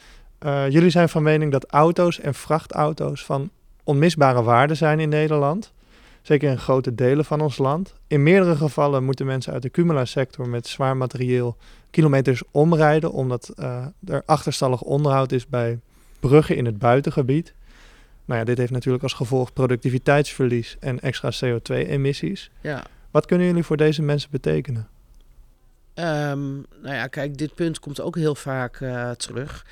Uh, 0.45 0.69
jullie 0.69 0.89
zijn 0.89 1.09
van 1.09 1.23
mening 1.23 1.51
dat 1.51 1.65
auto's 1.65 2.19
en 2.19 2.33
vrachtauto's 2.33 3.25
van 3.25 3.49
onmisbare 3.83 4.43
waarde 4.43 4.75
zijn 4.75 4.99
in 4.99 5.09
Nederland. 5.09 5.73
Zeker 6.21 6.49
in 6.49 6.57
grote 6.57 6.95
delen 6.95 7.25
van 7.25 7.41
ons 7.41 7.57
land. 7.57 7.95
In 8.07 8.23
meerdere 8.23 8.55
gevallen 8.55 9.03
moeten 9.03 9.25
mensen 9.25 9.53
uit 9.53 9.61
de 9.61 9.69
Cumula-sector 9.69 10.49
met 10.49 10.67
zwaar 10.67 10.97
materieel 10.97 11.57
kilometers 11.89 12.43
omrijden, 12.51 13.11
omdat 13.11 13.53
uh, 13.59 13.85
er 14.05 14.23
achterstallig 14.25 14.81
onderhoud 14.81 15.31
is 15.31 15.47
bij 15.47 15.79
bruggen 16.19 16.55
in 16.55 16.65
het 16.65 16.77
buitengebied. 16.77 17.53
Nou 18.25 18.39
ja, 18.39 18.45
dit 18.45 18.57
heeft 18.57 18.71
natuurlijk 18.71 19.03
als 19.03 19.13
gevolg 19.13 19.53
productiviteitsverlies 19.53 20.77
en 20.79 20.99
extra 20.99 21.31
CO2-emissies. 21.31 22.51
Ja. 22.61 22.83
Wat 23.11 23.25
kunnen 23.25 23.47
jullie 23.47 23.63
voor 23.63 23.77
deze 23.77 24.01
mensen 24.01 24.29
betekenen? 24.31 24.87
Um, 26.01 26.65
nou 26.81 26.95
ja, 26.95 27.07
kijk, 27.07 27.37
dit 27.37 27.55
punt 27.55 27.79
komt 27.79 28.01
ook 28.01 28.15
heel 28.15 28.35
vaak 28.35 28.79
uh, 28.79 29.11
terug. 29.11 29.65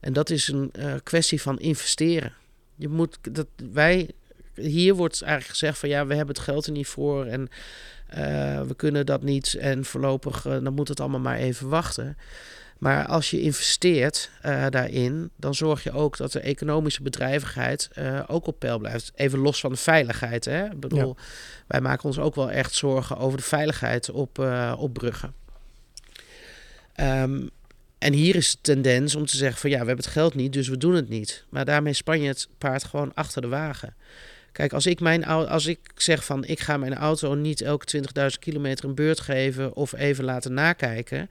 En 0.00 0.12
dat 0.12 0.30
is 0.30 0.48
een 0.48 0.72
uh, 0.78 0.94
kwestie 1.02 1.42
van 1.42 1.58
investeren. 1.58 2.32
Je 2.76 2.88
moet 2.88 3.18
dat 3.30 3.46
wij 3.72 4.10
hier 4.54 4.94
wordt 4.94 5.22
eigenlijk 5.22 5.58
gezegd 5.58 5.78
van 5.78 5.88
ja, 5.88 6.06
we 6.06 6.14
hebben 6.14 6.34
het 6.34 6.44
geld 6.44 6.66
er 6.66 6.72
niet 6.72 6.86
voor 6.86 7.26
en 7.26 7.48
uh, 8.10 8.62
we 8.62 8.74
kunnen 8.76 9.06
dat 9.06 9.22
niet 9.22 9.54
en 9.54 9.84
voorlopig 9.84 10.42
dan 10.42 10.74
moet 10.74 10.88
het 10.88 11.00
allemaal 11.00 11.20
maar 11.20 11.36
even 11.36 11.68
wachten. 11.68 12.16
Maar 12.78 13.06
als 13.06 13.30
je 13.30 13.40
investeert 13.40 14.30
uh, 14.46 14.66
daarin, 14.68 15.30
dan 15.36 15.54
zorg 15.54 15.82
je 15.82 15.92
ook 15.92 16.16
dat 16.16 16.32
de 16.32 16.40
economische 16.40 17.02
bedrijvigheid 17.02 17.90
uh, 17.98 18.20
ook 18.26 18.46
op 18.46 18.58
peil 18.58 18.78
blijft. 18.78 19.12
Even 19.14 19.38
los 19.38 19.60
van 19.60 19.70
de 19.70 19.76
veiligheid. 19.76 20.44
Hè? 20.44 20.64
Ik 20.64 20.80
bedoel, 20.80 21.16
ja. 21.16 21.24
wij 21.66 21.80
maken 21.80 22.04
ons 22.04 22.18
ook 22.18 22.34
wel 22.34 22.50
echt 22.50 22.74
zorgen 22.74 23.16
over 23.16 23.38
de 23.38 23.44
veiligheid 23.44 24.10
op, 24.10 24.38
uh, 24.38 24.74
op 24.78 24.92
bruggen. 24.92 25.34
Um, 26.96 27.50
en 27.98 28.12
hier 28.12 28.36
is 28.36 28.50
de 28.50 28.58
tendens 28.60 29.14
om 29.14 29.26
te 29.26 29.36
zeggen 29.36 29.60
van 29.60 29.70
ja, 29.70 29.80
we 29.80 29.86
hebben 29.86 30.04
het 30.04 30.14
geld 30.14 30.34
niet, 30.34 30.52
dus 30.52 30.68
we 30.68 30.76
doen 30.76 30.94
het 30.94 31.08
niet. 31.08 31.44
Maar 31.48 31.64
daarmee 31.64 31.92
span 31.92 32.20
je 32.20 32.28
het 32.28 32.48
paard 32.58 32.84
gewoon 32.84 33.14
achter 33.14 33.42
de 33.42 33.48
wagen. 33.48 33.94
Kijk, 34.52 34.72
als 34.72 34.86
ik, 34.86 35.00
mijn, 35.00 35.24
als 35.26 35.66
ik 35.66 35.78
zeg 35.94 36.24
van 36.24 36.44
ik 36.44 36.60
ga 36.60 36.76
mijn 36.76 36.94
auto 36.94 37.34
niet 37.34 37.60
elke 37.60 38.02
20.000 38.30 38.38
kilometer 38.38 38.84
een 38.84 38.94
beurt 38.94 39.20
geven 39.20 39.74
of 39.74 39.92
even 39.92 40.24
laten 40.24 40.54
nakijken, 40.54 41.28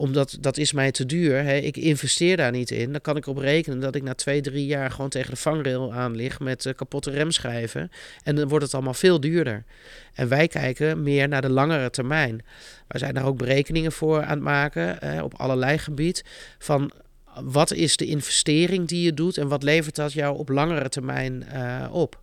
omdat 0.00 0.36
dat 0.40 0.56
is 0.56 0.72
mij 0.72 0.90
te 0.90 1.06
duur. 1.06 1.42
Hè. 1.42 1.56
Ik 1.56 1.76
investeer 1.76 2.36
daar 2.36 2.50
niet 2.50 2.70
in. 2.70 2.92
Dan 2.92 3.00
kan 3.00 3.16
ik 3.16 3.26
op 3.26 3.36
rekenen 3.36 3.80
dat 3.80 3.94
ik 3.94 4.02
na 4.02 4.14
twee, 4.14 4.40
drie 4.40 4.66
jaar 4.66 4.90
gewoon 4.90 5.10
tegen 5.10 5.30
de 5.30 5.36
vangrail 5.36 5.92
aan 5.92 6.16
lig 6.16 6.40
met 6.40 6.64
uh, 6.64 6.74
kapotte 6.74 7.10
remschijven. 7.10 7.90
En 8.22 8.36
dan 8.36 8.48
wordt 8.48 8.64
het 8.64 8.74
allemaal 8.74 8.94
veel 8.94 9.20
duurder. 9.20 9.64
En 10.14 10.28
wij 10.28 10.48
kijken 10.48 11.02
meer 11.02 11.28
naar 11.28 11.42
de 11.42 11.48
langere 11.48 11.90
termijn. 11.90 12.44
Wij 12.88 13.00
zijn 13.00 13.14
daar 13.14 13.24
ook 13.24 13.36
berekeningen 13.36 13.92
voor 13.92 14.22
aan 14.22 14.30
het 14.30 14.40
maken 14.40 15.00
eh, 15.00 15.22
op 15.22 15.34
allerlei 15.34 15.78
gebied. 15.78 16.24
Van 16.58 16.92
wat 17.44 17.72
is 17.72 17.96
de 17.96 18.06
investering 18.06 18.88
die 18.88 19.02
je 19.02 19.14
doet 19.14 19.38
en 19.38 19.48
wat 19.48 19.62
levert 19.62 19.96
dat 19.96 20.12
jou 20.12 20.38
op 20.38 20.48
langere 20.48 20.88
termijn 20.88 21.44
uh, 21.54 21.86
op? 21.92 22.20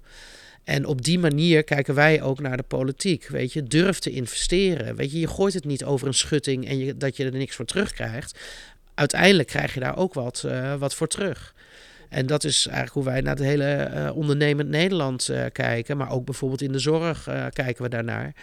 En 0.67 0.85
op 0.85 1.03
die 1.03 1.19
manier 1.19 1.63
kijken 1.63 1.95
wij 1.95 2.21
ook 2.21 2.39
naar 2.39 2.57
de 2.57 2.63
politiek. 2.63 3.27
Weet 3.27 3.53
je, 3.53 3.63
durf 3.63 3.99
te 3.99 4.09
investeren. 4.09 4.95
Weet 4.95 5.11
je, 5.11 5.19
je 5.19 5.27
gooit 5.27 5.53
het 5.53 5.65
niet 5.65 5.83
over 5.83 6.07
een 6.07 6.13
schutting 6.13 6.67
en 6.67 6.77
je, 6.77 6.97
dat 6.97 7.17
je 7.17 7.25
er 7.25 7.31
niks 7.31 7.55
voor 7.55 7.65
terugkrijgt. 7.65 8.39
Uiteindelijk 8.93 9.47
krijg 9.47 9.73
je 9.73 9.79
daar 9.79 9.97
ook 9.97 10.13
wat, 10.13 10.43
uh, 10.45 10.75
wat 10.75 10.95
voor 10.95 11.07
terug. 11.07 11.53
En 12.09 12.25
dat 12.25 12.43
is 12.43 12.65
eigenlijk 12.65 12.93
hoe 12.93 13.03
wij 13.03 13.21
naar 13.21 13.35
het 13.35 13.43
hele 13.43 13.91
uh, 13.93 14.17
ondernemend 14.17 14.69
Nederland 14.69 15.27
uh, 15.31 15.45
kijken. 15.51 15.97
Maar 15.97 16.11
ook 16.11 16.25
bijvoorbeeld 16.25 16.61
in 16.61 16.71
de 16.71 16.79
zorg 16.79 17.23
kijken 17.53 17.83
we 17.83 17.89
daarnaar. 17.89 18.33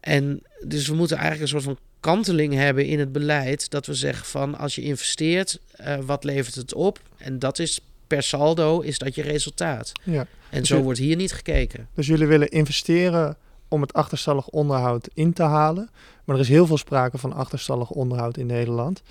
En 0.00 0.42
dus 0.64 0.88
we 0.88 0.94
moeten 0.94 1.16
eigenlijk 1.16 1.52
een 1.52 1.60
soort 1.60 1.76
van 1.76 1.84
kanteling 2.00 2.54
hebben 2.54 2.86
in 2.86 2.98
het 2.98 3.12
beleid. 3.12 3.70
Dat 3.70 3.86
we 3.86 3.94
zeggen 3.94 4.26
van 4.26 4.58
als 4.58 4.74
je 4.74 4.82
investeert, 4.82 5.60
wat 6.00 6.24
levert 6.24 6.54
het 6.54 6.74
op? 6.74 7.00
En 7.16 7.38
dat 7.38 7.58
is 7.58 7.80
per 8.06 8.22
saldo 8.22 8.80
is 8.80 8.98
dat 8.98 9.14
je 9.14 9.22
resultaat. 9.22 9.92
Ja. 10.02 10.26
En 10.50 10.58
dus 10.58 10.68
zo 10.68 10.76
je, 10.76 10.82
wordt 10.82 10.98
hier 10.98 11.16
niet 11.16 11.32
gekeken. 11.32 11.88
Dus 11.94 12.06
jullie 12.06 12.26
willen 12.26 12.48
investeren 12.48 13.36
om 13.68 13.80
het 13.80 13.92
achterstallig 13.92 14.48
onderhoud 14.48 15.08
in 15.14 15.32
te 15.32 15.42
halen. 15.42 15.90
Maar 16.24 16.36
er 16.36 16.42
is 16.42 16.48
heel 16.48 16.66
veel 16.66 16.78
sprake 16.78 17.18
van 17.18 17.32
achterstallig 17.32 17.90
onderhoud 17.90 18.36
in 18.36 18.46
Nederland. 18.46 19.02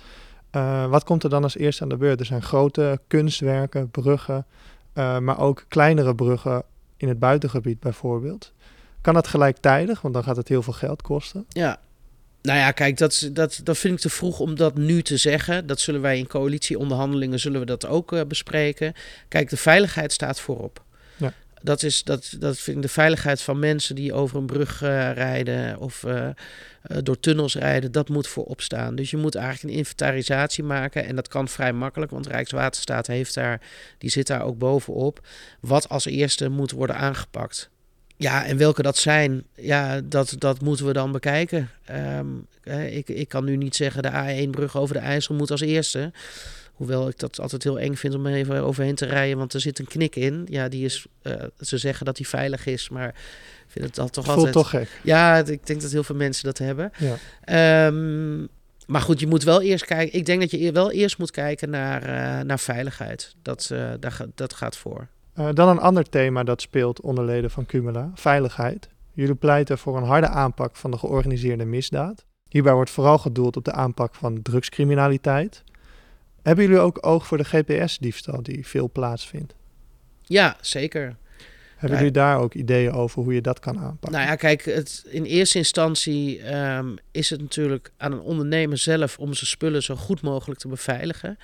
Uh, 0.52 0.86
wat 0.86 1.04
komt 1.04 1.22
er 1.22 1.30
dan 1.30 1.42
als 1.42 1.56
eerste 1.56 1.82
aan 1.82 1.88
de 1.88 1.96
beurt? 1.96 2.20
Er 2.20 2.26
zijn 2.26 2.42
grote 2.42 3.00
kunstwerken, 3.06 3.90
bruggen, 3.90 4.46
uh, 4.94 5.18
maar 5.18 5.38
ook 5.38 5.64
kleinere 5.68 6.14
bruggen 6.14 6.62
in 6.96 7.08
het 7.08 7.18
buitengebied 7.18 7.80
bijvoorbeeld. 7.80 8.52
Kan 9.00 9.14
dat 9.14 9.26
gelijktijdig? 9.26 10.00
Want 10.00 10.14
dan 10.14 10.22
gaat 10.22 10.36
het 10.36 10.48
heel 10.48 10.62
veel 10.62 10.72
geld 10.72 11.02
kosten. 11.02 11.46
Ja, 11.48 11.78
nou 12.46 12.58
ja, 12.58 12.70
kijk, 12.70 12.98
dat, 12.98 13.28
dat, 13.32 13.60
dat 13.62 13.78
vind 13.78 13.94
ik 13.94 14.00
te 14.00 14.10
vroeg 14.10 14.40
om 14.40 14.54
dat 14.54 14.76
nu 14.76 15.02
te 15.02 15.16
zeggen. 15.16 15.66
Dat 15.66 15.80
zullen 15.80 16.00
wij 16.00 16.18
in 16.18 16.26
coalitieonderhandelingen 16.26 17.40
zullen 17.40 17.60
we 17.60 17.66
dat 17.66 17.86
ook 17.86 18.12
uh, 18.12 18.20
bespreken. 18.28 18.92
Kijk, 19.28 19.50
de 19.50 19.56
veiligheid 19.56 20.12
staat 20.12 20.40
voorop. 20.40 20.84
Ja. 21.16 21.32
Dat, 21.62 21.82
is, 21.82 22.04
dat, 22.04 22.36
dat 22.38 22.58
vind 22.58 22.76
ik 22.76 22.82
de 22.82 22.88
veiligheid 22.88 23.42
van 23.42 23.58
mensen 23.58 23.94
die 23.94 24.12
over 24.12 24.36
een 24.36 24.46
brug 24.46 24.82
uh, 24.82 25.12
rijden 25.12 25.78
of 25.78 26.02
uh, 26.02 26.28
door 27.02 27.20
tunnels 27.20 27.54
rijden, 27.54 27.92
dat 27.92 28.08
moet 28.08 28.26
voorop 28.26 28.60
staan. 28.60 28.94
Dus 28.94 29.10
je 29.10 29.16
moet 29.16 29.34
eigenlijk 29.34 29.72
een 29.72 29.78
inventarisatie 29.78 30.64
maken 30.64 31.04
en 31.04 31.16
dat 31.16 31.28
kan 31.28 31.48
vrij 31.48 31.72
makkelijk, 31.72 32.10
want 32.10 32.26
Rijkswaterstaat 32.26 33.06
heeft 33.06 33.34
daar, 33.34 33.60
die 33.98 34.10
zit 34.10 34.26
daar 34.26 34.42
ook 34.42 34.58
bovenop. 34.58 35.26
Wat 35.60 35.88
als 35.88 36.04
eerste 36.04 36.48
moet 36.48 36.70
worden 36.70 36.96
aangepakt. 36.96 37.70
Ja, 38.16 38.46
en 38.46 38.56
welke 38.56 38.82
dat 38.82 38.96
zijn, 38.96 39.44
ja, 39.54 40.00
dat, 40.00 40.34
dat 40.38 40.60
moeten 40.60 40.86
we 40.86 40.92
dan 40.92 41.12
bekijken. 41.12 41.70
Um, 42.18 42.46
ik, 42.90 43.08
ik 43.08 43.28
kan 43.28 43.44
nu 43.44 43.56
niet 43.56 43.76
zeggen 43.76 44.02
de 44.02 44.10
A1-brug 44.10 44.76
over 44.76 44.94
de 44.94 45.00
IJssel 45.00 45.34
moet 45.34 45.50
als 45.50 45.60
eerste. 45.60 46.12
Hoewel 46.72 47.08
ik 47.08 47.18
dat 47.18 47.40
altijd 47.40 47.62
heel 47.62 47.78
eng 47.78 47.94
vind 47.94 48.14
om 48.14 48.26
even 48.26 48.62
overheen 48.62 48.94
te 48.94 49.06
rijden, 49.06 49.38
want 49.38 49.54
er 49.54 49.60
zit 49.60 49.78
een 49.78 49.86
knik 49.86 50.16
in. 50.16 50.46
Ja, 50.50 50.68
die 50.68 50.84
is, 50.84 51.06
uh, 51.22 51.32
ze 51.60 51.78
zeggen 51.78 52.06
dat 52.06 52.16
die 52.16 52.28
veilig 52.28 52.66
is, 52.66 52.88
maar 52.88 53.08
ik 53.08 53.66
vind 53.66 53.84
het 53.84 53.94
dan 53.94 54.10
toch 54.10 54.24
Voelt 54.24 54.36
altijd... 54.36 54.54
toch 54.54 54.70
gek. 54.70 54.88
Ja, 55.02 55.36
ik 55.36 55.66
denk 55.66 55.80
dat 55.80 55.90
heel 55.90 56.04
veel 56.04 56.16
mensen 56.16 56.44
dat 56.44 56.58
hebben. 56.58 56.92
Ja. 56.98 57.86
Um, 57.86 58.48
maar 58.86 59.00
goed, 59.00 59.20
je 59.20 59.26
moet 59.26 59.42
wel 59.42 59.62
eerst 59.62 59.84
kijken. 59.84 60.18
Ik 60.18 60.26
denk 60.26 60.40
dat 60.40 60.50
je 60.50 60.72
wel 60.72 60.92
eerst 60.92 61.18
moet 61.18 61.30
kijken 61.30 61.70
naar, 61.70 62.02
uh, 62.02 62.44
naar 62.44 62.58
veiligheid. 62.58 63.34
Dat, 63.42 63.68
uh, 63.72 63.90
daar, 64.00 64.24
dat 64.34 64.54
gaat 64.54 64.76
voor. 64.76 65.08
Uh, 65.38 65.48
dan 65.52 65.68
een 65.68 65.78
ander 65.78 66.08
thema 66.08 66.44
dat 66.44 66.60
speelt 66.60 67.00
onder 67.00 67.24
leden 67.24 67.50
van 67.50 67.66
Cumula: 67.66 68.10
veiligheid. 68.14 68.88
Jullie 69.12 69.34
pleiten 69.34 69.78
voor 69.78 69.96
een 69.96 70.02
harde 70.04 70.28
aanpak 70.28 70.76
van 70.76 70.90
de 70.90 70.98
georganiseerde 70.98 71.64
misdaad. 71.64 72.24
Hierbij 72.48 72.72
wordt 72.72 72.90
vooral 72.90 73.18
gedoeld 73.18 73.56
op 73.56 73.64
de 73.64 73.72
aanpak 73.72 74.14
van 74.14 74.42
drugscriminaliteit. 74.42 75.64
Hebben 76.42 76.64
jullie 76.64 76.80
ook 76.80 77.06
oog 77.06 77.26
voor 77.26 77.36
de 77.36 77.44
GPS-diefstal 77.44 78.42
die 78.42 78.66
veel 78.66 78.90
plaatsvindt? 78.90 79.54
Ja, 80.22 80.56
zeker. 80.60 81.16
Hebben 81.76 81.98
jullie 81.98 82.12
daar 82.12 82.38
ook 82.38 82.54
ideeën 82.54 82.92
over 82.92 83.22
hoe 83.22 83.34
je 83.34 83.40
dat 83.40 83.60
kan 83.60 83.78
aanpakken? 83.78 84.12
Nou 84.12 84.26
ja, 84.26 84.34
kijk, 84.34 84.64
het, 84.64 85.04
in 85.08 85.24
eerste 85.24 85.58
instantie 85.58 86.54
um, 86.54 86.96
is 87.10 87.30
het 87.30 87.40
natuurlijk 87.40 87.92
aan 87.96 88.12
een 88.12 88.20
ondernemer 88.20 88.78
zelf 88.78 89.18
om 89.18 89.34
zijn 89.34 89.46
spullen 89.46 89.82
zo 89.82 89.94
goed 89.94 90.22
mogelijk 90.22 90.60
te 90.60 90.68
beveiligen. 90.68 91.38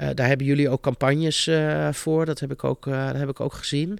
Uh, 0.00 0.08
daar 0.14 0.26
hebben 0.26 0.46
jullie 0.46 0.68
ook 0.68 0.80
campagnes 0.80 1.46
uh, 1.46 1.92
voor, 1.92 2.24
dat 2.26 2.40
heb 2.40 2.52
ik 2.52 2.64
ook, 2.64 2.84
dat 2.84 3.16
heb 3.16 3.28
ik 3.28 3.40
ook 3.40 3.54
gezien. 3.54 3.98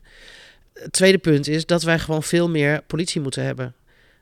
Het 0.73 0.93
tweede 0.93 1.19
punt 1.19 1.49
is 1.49 1.67
dat 1.67 1.83
wij 1.83 1.99
gewoon 1.99 2.23
veel 2.23 2.49
meer 2.49 2.83
politie 2.87 3.21
moeten 3.21 3.45
hebben. 3.45 3.75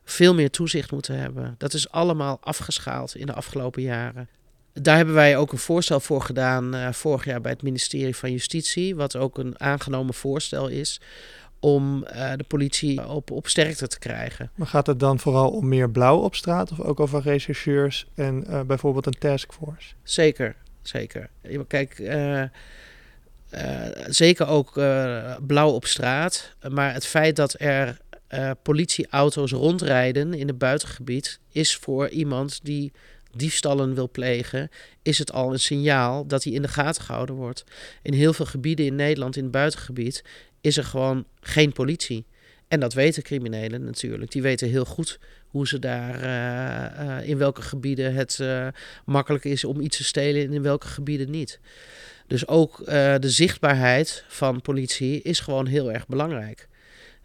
Veel 0.04 0.34
meer 0.34 0.50
toezicht 0.50 0.92
moeten 0.92 1.18
hebben. 1.18 1.54
Dat 1.58 1.74
is 1.74 1.90
allemaal 1.90 2.38
afgeschaald 2.40 3.16
in 3.16 3.26
de 3.26 3.32
afgelopen 3.32 3.82
jaren. 3.82 4.28
Daar 4.72 4.96
hebben 4.96 5.14
wij 5.14 5.36
ook 5.36 5.52
een 5.52 5.58
voorstel 5.58 6.00
voor 6.00 6.22
gedaan 6.22 6.74
uh, 6.74 6.92
vorig 6.92 7.24
jaar 7.24 7.40
bij 7.40 7.52
het 7.52 7.62
ministerie 7.62 8.16
van 8.16 8.32
Justitie, 8.32 8.96
wat 8.96 9.16
ook 9.16 9.38
een 9.38 9.60
aangenomen 9.60 10.14
voorstel 10.14 10.68
is 10.68 11.00
om 11.60 11.96
uh, 12.04 12.32
de 12.36 12.44
politie 12.44 13.08
op, 13.08 13.30
op 13.30 13.48
sterkte 13.48 13.86
te 13.86 13.98
krijgen. 13.98 14.50
Maar 14.54 14.66
gaat 14.66 14.86
het 14.86 15.00
dan 15.00 15.18
vooral 15.18 15.50
om 15.50 15.68
meer 15.68 15.90
blauw 15.90 16.18
op 16.18 16.34
straat 16.34 16.72
of 16.72 16.80
ook 16.80 17.00
over 17.00 17.22
rechercheurs 17.22 18.06
en 18.14 18.44
uh, 18.48 18.60
bijvoorbeeld 18.60 19.06
een 19.06 19.18
taskforce? 19.18 19.94
Zeker, 20.02 20.56
zeker. 20.88 21.28
Kijk, 21.66 22.02
zeker 24.06 24.46
ook 24.46 24.72
blauw 25.46 25.70
op 25.70 25.86
straat, 25.86 26.54
maar 26.68 26.92
het 26.92 27.06
feit 27.06 27.36
dat 27.36 27.60
er 27.60 27.98
politieauto's 28.62 29.52
rondrijden 29.52 30.34
in 30.34 30.46
het 30.46 30.58
buitengebied 30.58 31.38
is 31.52 31.76
voor 31.76 32.08
iemand 32.08 32.60
die 32.62 32.92
diefstallen 33.32 33.94
wil 33.94 34.10
plegen, 34.10 34.70
is 35.02 35.18
het 35.18 35.32
al 35.32 35.52
een 35.52 35.60
signaal 35.60 36.26
dat 36.26 36.44
hij 36.44 36.52
in 36.52 36.62
de 36.62 36.68
gaten 36.68 37.02
gehouden 37.02 37.34
wordt. 37.34 37.64
In 38.02 38.12
heel 38.12 38.32
veel 38.32 38.46
gebieden 38.46 38.86
in 38.86 38.94
Nederland, 38.94 39.36
in 39.36 39.42
het 39.42 39.52
buitengebied, 39.52 40.24
is 40.60 40.76
er 40.76 40.84
gewoon 40.84 41.24
geen 41.40 41.72
politie. 41.72 42.24
En 42.68 42.80
dat 42.80 42.94
weten 42.94 43.22
criminelen 43.22 43.84
natuurlijk. 43.84 44.30
Die 44.30 44.42
weten 44.42 44.68
heel 44.68 44.84
goed 44.84 45.18
hoe 45.46 45.68
ze 45.68 45.78
daar, 45.78 46.22
uh, 46.22 47.06
uh, 47.06 47.28
in 47.28 47.38
welke 47.38 47.62
gebieden 47.62 48.14
het 48.14 48.38
uh, 48.40 48.66
makkelijk 49.04 49.44
is 49.44 49.64
om 49.64 49.80
iets 49.80 49.96
te 49.96 50.04
stelen 50.04 50.42
en 50.42 50.52
in 50.52 50.62
welke 50.62 50.86
gebieden 50.86 51.30
niet. 51.30 51.60
Dus 52.26 52.48
ook 52.48 52.84
de 52.86 53.30
zichtbaarheid 53.30 54.24
van 54.28 54.60
politie 54.60 55.22
is 55.22 55.40
gewoon 55.40 55.66
heel 55.66 55.92
erg 55.92 56.06
belangrijk. 56.06 56.68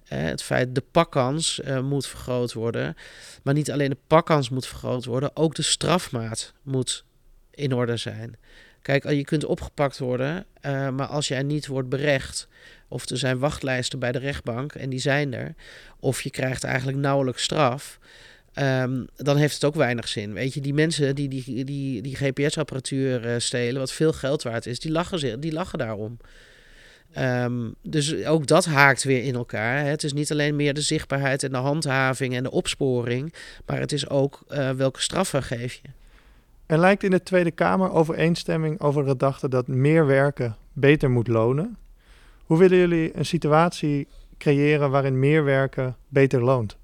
het 0.05 0.43
feit 0.43 0.75
de 0.75 0.83
pakkans 0.91 1.61
moet 1.83 2.07
vergroot 2.07 2.53
worden. 2.53 2.95
Maar 3.43 3.53
niet 3.53 3.71
alleen 3.71 3.89
de 3.89 3.97
pakkans 4.07 4.49
moet 4.49 4.67
vergroot 4.67 5.05
worden, 5.05 5.35
ook 5.35 5.55
de 5.55 5.61
strafmaat 5.61 6.53
moet 6.61 7.05
in 7.51 7.73
orde 7.73 7.97
zijn. 7.97 8.35
Kijk, 8.81 9.09
je 9.09 9.23
kunt 9.23 9.45
opgepakt 9.45 9.97
worden, 9.97 10.45
maar 10.61 11.07
als 11.07 11.27
jij 11.27 11.43
niet 11.43 11.67
wordt 11.67 11.89
berecht, 11.89 12.47
of 12.91 13.09
er 13.09 13.17
zijn 13.17 13.39
wachtlijsten 13.39 13.99
bij 13.99 14.11
de 14.11 14.19
rechtbank 14.19 14.73
en 14.73 14.89
die 14.89 14.99
zijn 14.99 15.33
er, 15.33 15.53
of 15.99 16.21
je 16.21 16.29
krijgt 16.29 16.63
eigenlijk 16.63 16.97
nauwelijks 16.97 17.43
straf, 17.43 17.99
um, 18.55 19.07
dan 19.15 19.37
heeft 19.37 19.53
het 19.53 19.65
ook 19.65 19.75
weinig 19.75 20.07
zin. 20.07 20.33
Weet 20.33 20.53
je, 20.53 20.61
die 20.61 20.73
mensen 20.73 21.15
die 21.15 21.27
die, 21.27 21.65
die, 21.65 22.01
die 22.01 22.15
GPS-apparatuur 22.15 23.25
uh, 23.25 23.33
stelen, 23.37 23.79
wat 23.79 23.91
veel 23.91 24.13
geld 24.13 24.43
waard 24.43 24.65
is, 24.65 24.79
die 24.79 24.91
lachen, 24.91 25.39
die 25.39 25.53
lachen 25.53 25.77
daarom. 25.77 26.17
Um, 27.17 27.75
dus 27.81 28.25
ook 28.25 28.47
dat 28.47 28.65
haakt 28.65 29.03
weer 29.03 29.23
in 29.23 29.35
elkaar. 29.35 29.77
Hè. 29.77 29.89
Het 29.89 30.03
is 30.03 30.13
niet 30.13 30.31
alleen 30.31 30.55
meer 30.55 30.73
de 30.73 30.81
zichtbaarheid 30.81 31.43
en 31.43 31.51
de 31.51 31.57
handhaving 31.57 32.35
en 32.35 32.43
de 32.43 32.51
opsporing, 32.51 33.33
maar 33.65 33.79
het 33.79 33.91
is 33.91 34.09
ook 34.09 34.43
uh, 34.49 34.69
welke 34.69 35.01
straffen 35.01 35.43
geef 35.43 35.73
je. 35.73 35.89
Er 36.65 36.77
lijkt 36.77 37.03
in 37.03 37.11
de 37.11 37.23
Tweede 37.23 37.51
Kamer 37.51 37.91
overeenstemming 37.91 38.79
over 38.79 39.03
de 39.03 39.09
gedachte 39.09 39.49
dat 39.49 39.67
meer 39.67 40.05
werken 40.05 40.55
beter 40.73 41.09
moet 41.09 41.27
lonen. 41.27 41.77
Hoe 42.45 42.57
willen 42.57 42.77
jullie 42.77 43.17
een 43.17 43.25
situatie 43.25 44.07
creëren 44.37 44.89
waarin 44.89 45.19
meer 45.19 45.43
werken 45.43 45.95
beter 46.07 46.43
loont? 46.43 46.77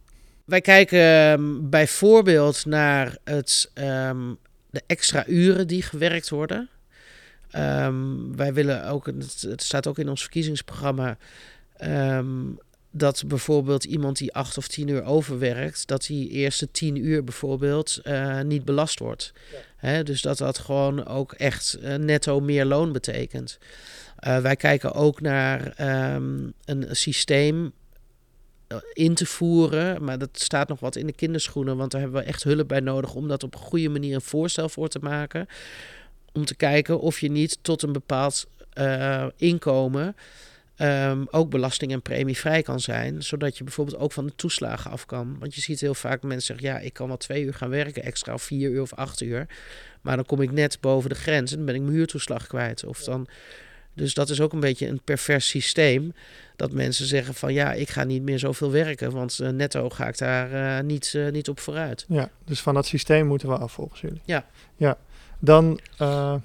Wij 0.46 0.62
kijken 0.62 1.00
um, 1.40 1.70
bijvoorbeeld 1.70 2.66
naar 2.66 3.18
het, 3.24 3.72
um, 3.74 4.38
de 4.70 4.84
extra 4.88 5.28
uren 5.28 5.68
die 5.68 5.82
gewerkt 5.82 6.30
worden. 6.30 6.70
Um, 7.56 8.36
wij 8.36 8.54
willen 8.54 8.88
ook, 8.88 9.06
het 9.40 9.64
staat 9.64 9.88
ook 9.88 9.98
in 9.98 10.10
ons 10.10 10.22
verkiezingsprogramma, 10.22 11.18
um, 11.82 12.58
dat 12.92 13.24
bijvoorbeeld 13.28 13.84
iemand 13.84 14.18
die 14.18 14.34
acht 14.34 14.58
of 14.58 14.68
tien 14.68 14.88
uur 14.88 15.04
overwerkt, 15.04 15.88
dat 15.88 16.06
die 16.06 16.30
eerste 16.30 16.72
tien 16.72 16.96
uur 17.06 17.24
bijvoorbeeld 17.24 18.00
uh, 18.04 18.42
niet 18.42 18.66
belast 18.66 19.00
wordt. 19.00 19.34
Ja. 19.82 20.04
Dus 20.04 20.22
dat 20.22 20.38
dat 20.38 20.58
gewoon 20.58 21.06
ook 21.06 21.34
echt 21.34 21.78
uh, 21.82 21.96
netto 21.96 22.40
meer 22.40 22.66
loon 22.66 22.92
betekent. 22.92 23.58
Uh, 24.20 24.40
wij 24.40 24.56
kijken 24.56 24.94
ook 24.94 25.22
naar 25.22 25.74
um, 26.16 26.54
een 26.66 26.88
systeem 26.92 27.72
in 28.94 29.14
te 29.14 29.26
voeren. 29.26 30.04
Maar 30.04 30.18
dat 30.18 30.30
staat 30.32 30.68
nog 30.68 30.80
wat 30.80 30.96
in 30.96 31.06
de 31.06 31.14
kinderschoenen. 31.14 31.78
Want 31.78 31.92
daar 31.92 32.02
hebben 32.02 32.22
we 32.22 32.28
echt 32.28 32.44
hulp 32.44 32.68
bij 32.68 32.80
nodig 32.80 33.14
om 33.14 33.28
dat 33.28 33.44
op 33.44 33.54
een 33.54 33.60
goede 33.60 33.90
manier 33.90 34.16
een 34.16 34.22
voorstel 34.22 34.70
voor 34.70 34.88
te 34.88 35.00
maken 35.00 35.48
om 36.34 36.46
te 36.46 36.56
kijken 36.56 37.00
of 37.00 37.20
je 37.20 37.32
niet 37.32 37.58
tot 37.62 37.82
een 37.82 37.94
bepaald 37.94 38.48
uh, 38.74 39.26
inkomen 39.36 40.16
um, 40.78 41.28
ook 41.32 41.50
belasting 41.50 41.92
en 41.92 42.02
premie 42.02 42.38
vrij 42.38 42.62
kan 42.62 42.80
zijn. 42.80 43.24
Zodat 43.24 43.58
je 43.58 43.64
bijvoorbeeld 43.64 43.98
ook 43.98 44.12
van 44.12 44.26
de 44.26 44.36
toeslagen 44.36 44.92
af 44.92 45.06
kan. 45.06 45.36
Want 45.40 45.56
je 45.56 45.62
ziet 45.62 45.80
heel 45.80 45.94
vaak 45.94 46.24
mensen 46.24 46.56
zeggen, 46.56 46.68
ja, 46.68 46.86
ik 46.86 46.94
kan 46.94 47.08
wel 47.08 47.18
twee 47.18 47.44
uur 47.44 47.54
gaan 47.54 47.70
werken 47.70 48.04
extra, 48.04 48.34
of 48.34 48.42
vier 48.42 48.70
uur 48.70 48.82
of 48.82 48.94
acht 48.94 49.22
uur. 49.22 49.48
Maar 50.02 50.16
dan 50.16 50.26
kom 50.26 50.42
ik 50.42 50.52
net 50.52 50.78
boven 50.82 51.10
de 51.10 51.16
grens 51.16 51.52
en 51.52 51.58
dan 51.58 51.66
ben 51.66 51.76
ik 51.76 51.82
mijn 51.82 51.94
huurtoeslag 51.94 52.48
kwijt. 52.48 52.86
Of 52.86 53.04
dan, 53.04 53.28
dus 53.98 54.14
dat 54.14 54.30
is 54.30 54.42
ook 54.42 54.54
een 54.54 54.60
beetje 54.60 54.88
een 54.88 55.02
pervers 55.04 55.48
systeem. 55.48 56.14
Dat 56.56 56.72
mensen 56.72 57.06
zeggen 57.06 57.34
van 57.34 57.54
ja, 57.54 57.74
ik 57.74 57.90
ga 57.90 58.04
niet 58.04 58.22
meer 58.24 58.40
zoveel 58.40 58.72
werken, 58.72 59.12
want 59.12 59.40
uh, 59.42 59.50
netto 59.50 59.90
ga 59.90 60.08
ik 60.08 60.18
daar 60.18 60.52
uh, 60.52 60.86
niet, 60.86 61.14
uh, 61.16 61.32
niet 61.32 61.50
op 61.50 61.60
vooruit. 61.60 62.06
Ja, 62.08 62.30
dus 62.46 62.62
van 62.62 62.74
dat 62.74 62.86
systeem 62.86 63.28
moeten 63.28 63.50
we 63.50 63.58
af 63.58 63.72
volgens 63.72 64.02
jullie. 64.02 64.22
Ja. 64.26 64.46
Ja, 64.76 64.98
dan 65.40 65.80
uh, 66.02 66.36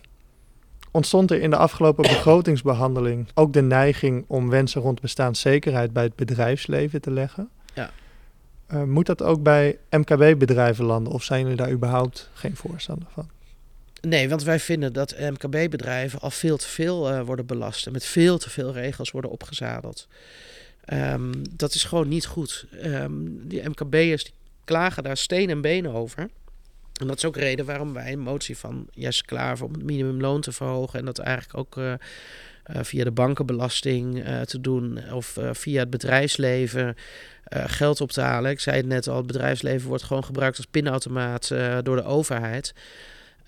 ontstond 0.91 1.31
er 1.31 1.41
in 1.41 1.51
de 1.51 1.57
afgelopen 1.57 2.03
begrotingsbehandeling 2.03 3.29
ook 3.35 3.53
de 3.53 3.63
neiging 3.63 4.25
om 4.27 4.49
wensen 4.49 4.81
rond 4.81 5.01
bestaanszekerheid 5.01 5.93
bij 5.93 6.03
het 6.03 6.17
bedrijfsleven 6.17 7.01
te 7.01 7.11
leggen. 7.11 7.49
Ja. 7.75 7.91
Moet 8.85 9.07
dat 9.07 9.23
ook 9.23 9.43
bij 9.43 9.79
MKB-bedrijven 9.91 10.85
landen 10.85 11.13
of 11.13 11.23
zijn 11.23 11.43
jullie 11.43 11.57
daar 11.57 11.71
überhaupt 11.71 12.31
geen 12.33 12.57
voorstander 12.57 13.09
van? 13.13 13.29
Nee, 14.09 14.29
want 14.29 14.43
wij 14.43 14.61
vinden 14.61 14.93
dat 14.93 15.15
MKB-bedrijven 15.19 16.21
al 16.21 16.31
veel 16.31 16.57
te 16.57 16.69
veel 16.69 17.11
uh, 17.11 17.21
worden 17.21 17.47
belast 17.47 17.87
en 17.87 17.93
met 17.93 18.05
veel 18.05 18.39
te 18.39 18.51
veel 18.51 18.73
regels 18.73 19.11
worden 19.11 19.31
opgezadeld. 19.31 20.09
Um, 20.93 21.33
dat 21.57 21.75
is 21.75 21.85
gewoon 21.85 22.09
niet 22.09 22.27
goed. 22.27 22.67
Um, 22.85 23.49
die 23.49 23.69
MKB'ers 23.69 24.33
klagen 24.65 25.03
daar 25.03 25.17
steen 25.17 25.51
en 25.51 25.61
been 25.61 25.89
over. 25.89 26.29
En 27.01 27.07
dat 27.07 27.17
is 27.17 27.25
ook 27.25 27.37
reden 27.37 27.65
waarom 27.65 27.93
wij 27.93 28.13
een 28.13 28.21
motie 28.21 28.57
van 28.57 28.87
Jesse 28.91 29.25
Klaver 29.25 29.67
om 29.67 29.73
het 29.73 29.83
minimumloon 29.83 30.41
te 30.41 30.53
verhogen. 30.53 30.99
En 30.99 31.05
dat 31.05 31.19
eigenlijk 31.19 31.59
ook 31.59 31.77
uh, 31.77 31.93
uh, 31.93 32.83
via 32.83 33.05
de 33.05 33.11
bankenbelasting 33.11 34.25
te 34.45 34.61
doen 34.61 35.13
of 35.13 35.39
via 35.53 35.81
het 35.81 35.91
bedrijfsleven 35.91 36.97
geld 37.51 38.01
op 38.01 38.11
te 38.11 38.21
halen. 38.21 38.51
Ik 38.51 38.61
zei 38.61 38.77
het 38.77 38.87
net 38.87 39.09
al, 39.09 39.17
het 39.17 39.27
bedrijfsleven 39.27 39.89
wordt 39.89 40.03
gewoon 40.03 40.25
gebruikt 40.25 40.57
als 40.57 40.67
pinautomaat 40.67 41.49
door 41.83 41.97
de 41.97 42.05
overheid. 42.05 42.75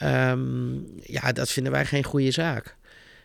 Um, 0.02 0.86
ja, 1.02 1.32
dat 1.32 1.50
vinden 1.50 1.72
wij 1.72 1.84
geen 1.84 2.04
goede 2.04 2.30
zaak. 2.30 2.76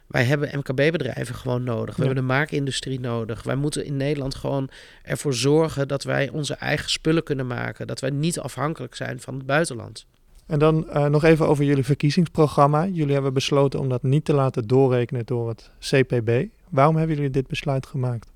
wij 0.07 0.23
hebben 0.23 0.49
MKB-bedrijven 0.57 1.35
gewoon 1.35 1.63
nodig. 1.63 1.95
We 1.95 2.03
hebben 2.05 2.21
de 2.21 2.33
maakindustrie 2.33 2.99
nodig. 2.99 3.43
Wij 3.43 3.55
moeten 3.55 3.85
in 3.85 3.97
Nederland 3.97 4.35
gewoon 4.35 4.69
ervoor 5.03 5.33
zorgen 5.33 5.87
dat 5.87 6.03
wij 6.03 6.29
onze 6.29 6.53
eigen 6.53 6.89
spullen 6.89 7.23
kunnen 7.23 7.47
maken. 7.47 7.87
Dat 7.87 7.99
wij 7.99 8.09
niet 8.09 8.39
afhankelijk 8.39 8.95
zijn 8.95 9.19
van 9.19 9.33
het 9.33 9.45
buitenland. 9.45 10.05
En 10.49 10.59
dan 10.59 10.87
uh, 10.93 11.05
nog 11.05 11.23
even 11.23 11.47
over 11.47 11.63
jullie 11.63 11.83
verkiezingsprogramma. 11.83 12.85
Jullie 12.85 13.13
hebben 13.13 13.33
besloten 13.33 13.79
om 13.79 13.89
dat 13.89 14.03
niet 14.03 14.25
te 14.25 14.33
laten 14.33 14.67
doorrekenen 14.67 15.25
door 15.25 15.49
het 15.49 15.69
CPB. 15.79 16.45
Waarom 16.69 16.95
hebben 16.95 17.15
jullie 17.15 17.31
dit 17.31 17.47
besluit 17.47 17.85
gemaakt? 17.85 18.27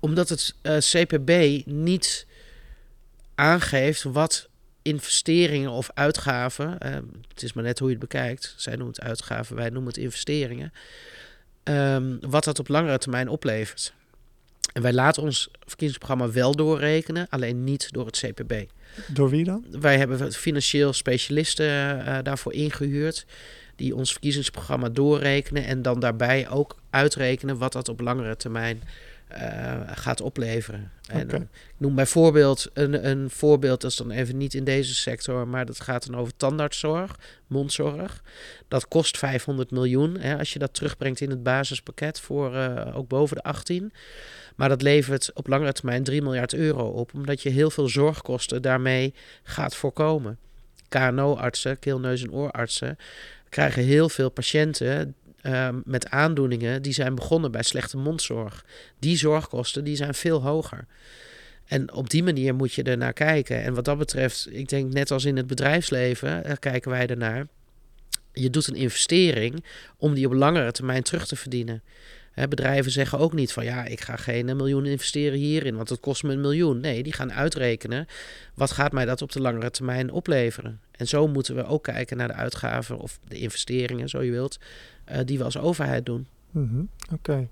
Omdat 0.00 0.28
het 0.28 0.54
uh, 0.62 0.76
eh, 0.76 0.82
CPB 0.82 1.62
niet 1.66 2.26
aangeeft 3.34 4.02
wat 4.02 4.48
investeringen 4.88 5.70
of 5.70 5.90
uitgaven, 5.94 6.78
uh, 6.86 6.94
het 7.28 7.42
is 7.42 7.52
maar 7.52 7.64
net 7.64 7.78
hoe 7.78 7.88
je 7.88 7.94
het 7.94 8.08
bekijkt, 8.08 8.54
zij 8.56 8.76
noemen 8.76 8.94
het 8.94 9.04
uitgaven, 9.04 9.56
wij 9.56 9.70
noemen 9.70 9.92
het 9.92 10.02
investeringen, 10.02 10.72
um, 11.64 12.18
wat 12.20 12.44
dat 12.44 12.58
op 12.58 12.68
langere 12.68 12.98
termijn 12.98 13.28
oplevert. 13.28 13.92
En 14.72 14.82
wij 14.82 14.92
laten 14.92 15.22
ons 15.22 15.50
verkiezingsprogramma 15.66 16.30
wel 16.30 16.54
doorrekenen, 16.54 17.26
alleen 17.30 17.64
niet 17.64 17.92
door 17.92 18.06
het 18.06 18.18
CPB. 18.18 18.52
Door 19.12 19.30
wie 19.30 19.44
dan? 19.44 19.64
Wij 19.70 19.98
hebben 19.98 20.32
financieel 20.32 20.92
specialisten 20.92 21.66
uh, 21.98 22.18
daarvoor 22.22 22.52
ingehuurd. 22.52 23.26
Die 23.76 23.94
ons 23.94 24.10
verkiezingsprogramma 24.10 24.88
doorrekenen 24.88 25.64
en 25.64 25.82
dan 25.82 26.00
daarbij 26.00 26.48
ook 26.48 26.76
uitrekenen 26.90 27.58
wat 27.58 27.72
dat 27.72 27.88
op 27.88 28.00
langere 28.00 28.36
termijn 28.36 28.82
gaat 29.86 30.20
opleveren. 30.20 30.90
En, 31.08 31.30
ik 31.30 31.46
noem 31.76 31.94
bijvoorbeeld 31.94 32.70
een, 32.72 33.08
een 33.08 33.30
voorbeeld, 33.30 33.80
dat 33.80 33.90
is 33.90 33.96
dan 33.96 34.10
even 34.10 34.36
niet 34.36 34.54
in 34.54 34.64
deze 34.64 34.94
sector, 34.94 35.48
maar 35.48 35.66
dat 35.66 35.80
gaat 35.80 36.06
dan 36.06 36.20
over 36.20 36.36
tandartszorg, 36.36 37.18
mondzorg. 37.46 38.22
Dat 38.68 38.88
kost 38.88 39.18
500 39.18 39.70
miljoen 39.70 40.18
hè, 40.18 40.38
als 40.38 40.52
je 40.52 40.58
dat 40.58 40.74
terugbrengt 40.74 41.20
in 41.20 41.30
het 41.30 41.42
basispakket 41.42 42.20
voor 42.20 42.54
uh, 42.54 42.96
ook 42.96 43.08
boven 43.08 43.36
de 43.36 43.42
18. 43.42 43.92
Maar 44.56 44.68
dat 44.68 44.82
levert 44.82 45.30
op 45.34 45.46
langere 45.46 45.72
termijn 45.72 46.04
3 46.04 46.22
miljard 46.22 46.54
euro 46.54 46.88
op, 46.88 47.14
omdat 47.14 47.42
je 47.42 47.48
heel 47.48 47.70
veel 47.70 47.88
zorgkosten 47.88 48.62
daarmee 48.62 49.14
gaat 49.42 49.74
voorkomen. 49.74 50.38
KNO-artsen, 50.88 51.78
keel, 51.78 52.00
neus 52.00 52.22
en 52.22 52.32
oorartsen, 52.32 52.96
krijgen 53.48 53.82
heel 53.82 54.08
veel 54.08 54.30
patiënten 54.30 55.14
uh, 55.42 55.68
met 55.84 56.08
aandoeningen 56.08 56.82
die 56.82 56.92
zijn 56.92 57.14
begonnen 57.14 57.50
bij 57.50 57.62
slechte 57.62 57.96
mondzorg. 57.96 58.64
Die 58.98 59.16
zorgkosten 59.16 59.84
die 59.84 59.96
zijn 59.96 60.14
veel 60.14 60.42
hoger. 60.42 60.86
En 61.66 61.92
op 61.92 62.10
die 62.10 62.22
manier 62.22 62.54
moet 62.54 62.72
je 62.72 62.82
er 62.82 62.96
naar 62.96 63.12
kijken. 63.12 63.62
En 63.62 63.74
wat 63.74 63.84
dat 63.84 63.98
betreft, 63.98 64.48
ik 64.50 64.68
denk 64.68 64.92
net 64.92 65.10
als 65.10 65.24
in 65.24 65.36
het 65.36 65.46
bedrijfsleven, 65.46 66.46
uh, 66.46 66.52
kijken 66.58 66.90
wij 66.90 67.06
ernaar. 67.06 67.46
Je 68.32 68.50
doet 68.50 68.66
een 68.66 68.74
investering 68.74 69.64
om 69.96 70.14
die 70.14 70.26
op 70.26 70.32
langere 70.32 70.72
termijn 70.72 71.02
terug 71.02 71.26
te 71.26 71.36
verdienen 71.36 71.82
bedrijven 72.46 72.90
zeggen 72.90 73.18
ook 73.18 73.32
niet 73.32 73.52
van 73.52 73.64
ja, 73.64 73.84
ik 73.84 74.00
ga 74.00 74.16
geen 74.16 74.56
miljoen 74.56 74.86
investeren 74.86 75.38
hierin, 75.38 75.76
want 75.76 75.88
het 75.88 76.00
kost 76.00 76.22
me 76.22 76.32
een 76.32 76.40
miljoen. 76.40 76.80
Nee, 76.80 77.02
die 77.02 77.12
gaan 77.12 77.32
uitrekenen 77.32 78.06
wat 78.54 78.70
gaat 78.70 78.92
mij 78.92 79.04
dat 79.04 79.22
op 79.22 79.32
de 79.32 79.40
langere 79.40 79.70
termijn 79.70 80.10
opleveren. 80.10 80.80
En 80.90 81.06
zo 81.06 81.28
moeten 81.28 81.54
we 81.54 81.64
ook 81.64 81.82
kijken 81.82 82.16
naar 82.16 82.28
de 82.28 82.34
uitgaven 82.34 82.98
of 82.98 83.18
de 83.28 83.38
investeringen, 83.38 84.08
zo 84.08 84.22
je 84.22 84.30
wilt, 84.30 84.58
uh, 85.12 85.18
die 85.24 85.38
we 85.38 85.44
als 85.44 85.58
overheid 85.58 86.06
doen. 86.06 86.26
Mm 86.50 86.88
Oké. 87.12 87.48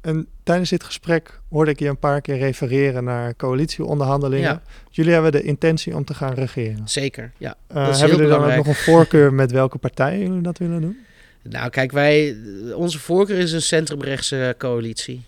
En 0.00 0.26
tijdens 0.42 0.70
dit 0.70 0.84
gesprek 0.84 1.40
hoorde 1.48 1.70
ik 1.70 1.78
je 1.78 1.88
een 1.88 1.98
paar 1.98 2.20
keer 2.20 2.38
refereren 2.38 3.04
naar 3.04 3.36
coalitieonderhandelingen. 3.36 4.62
Jullie 4.90 5.12
hebben 5.12 5.32
de 5.32 5.42
intentie 5.42 5.96
om 5.96 6.04
te 6.04 6.14
gaan 6.14 6.34
regeren. 6.34 6.88
Zeker, 6.88 7.32
ja. 7.36 7.56
Uh, 7.74 7.98
hebben 7.98 8.16
jullie 8.16 8.32
dan 8.32 8.44
ook 8.44 8.56
nog 8.56 8.66
een 8.66 8.74
voorkeur 8.74 9.32
met 9.32 9.50
welke 9.50 9.78
partijen 9.78 10.20
jullie 10.20 10.42
dat 10.42 10.58
willen 10.58 10.80
doen? 10.80 10.96
Nou, 11.42 11.70
kijk, 11.70 11.92
wij, 11.92 12.36
onze 12.74 12.98
voorkeur 12.98 13.38
is 13.38 13.52
een 13.52 13.62
centrumrechtse 13.62 14.54
coalitie. 14.58 15.22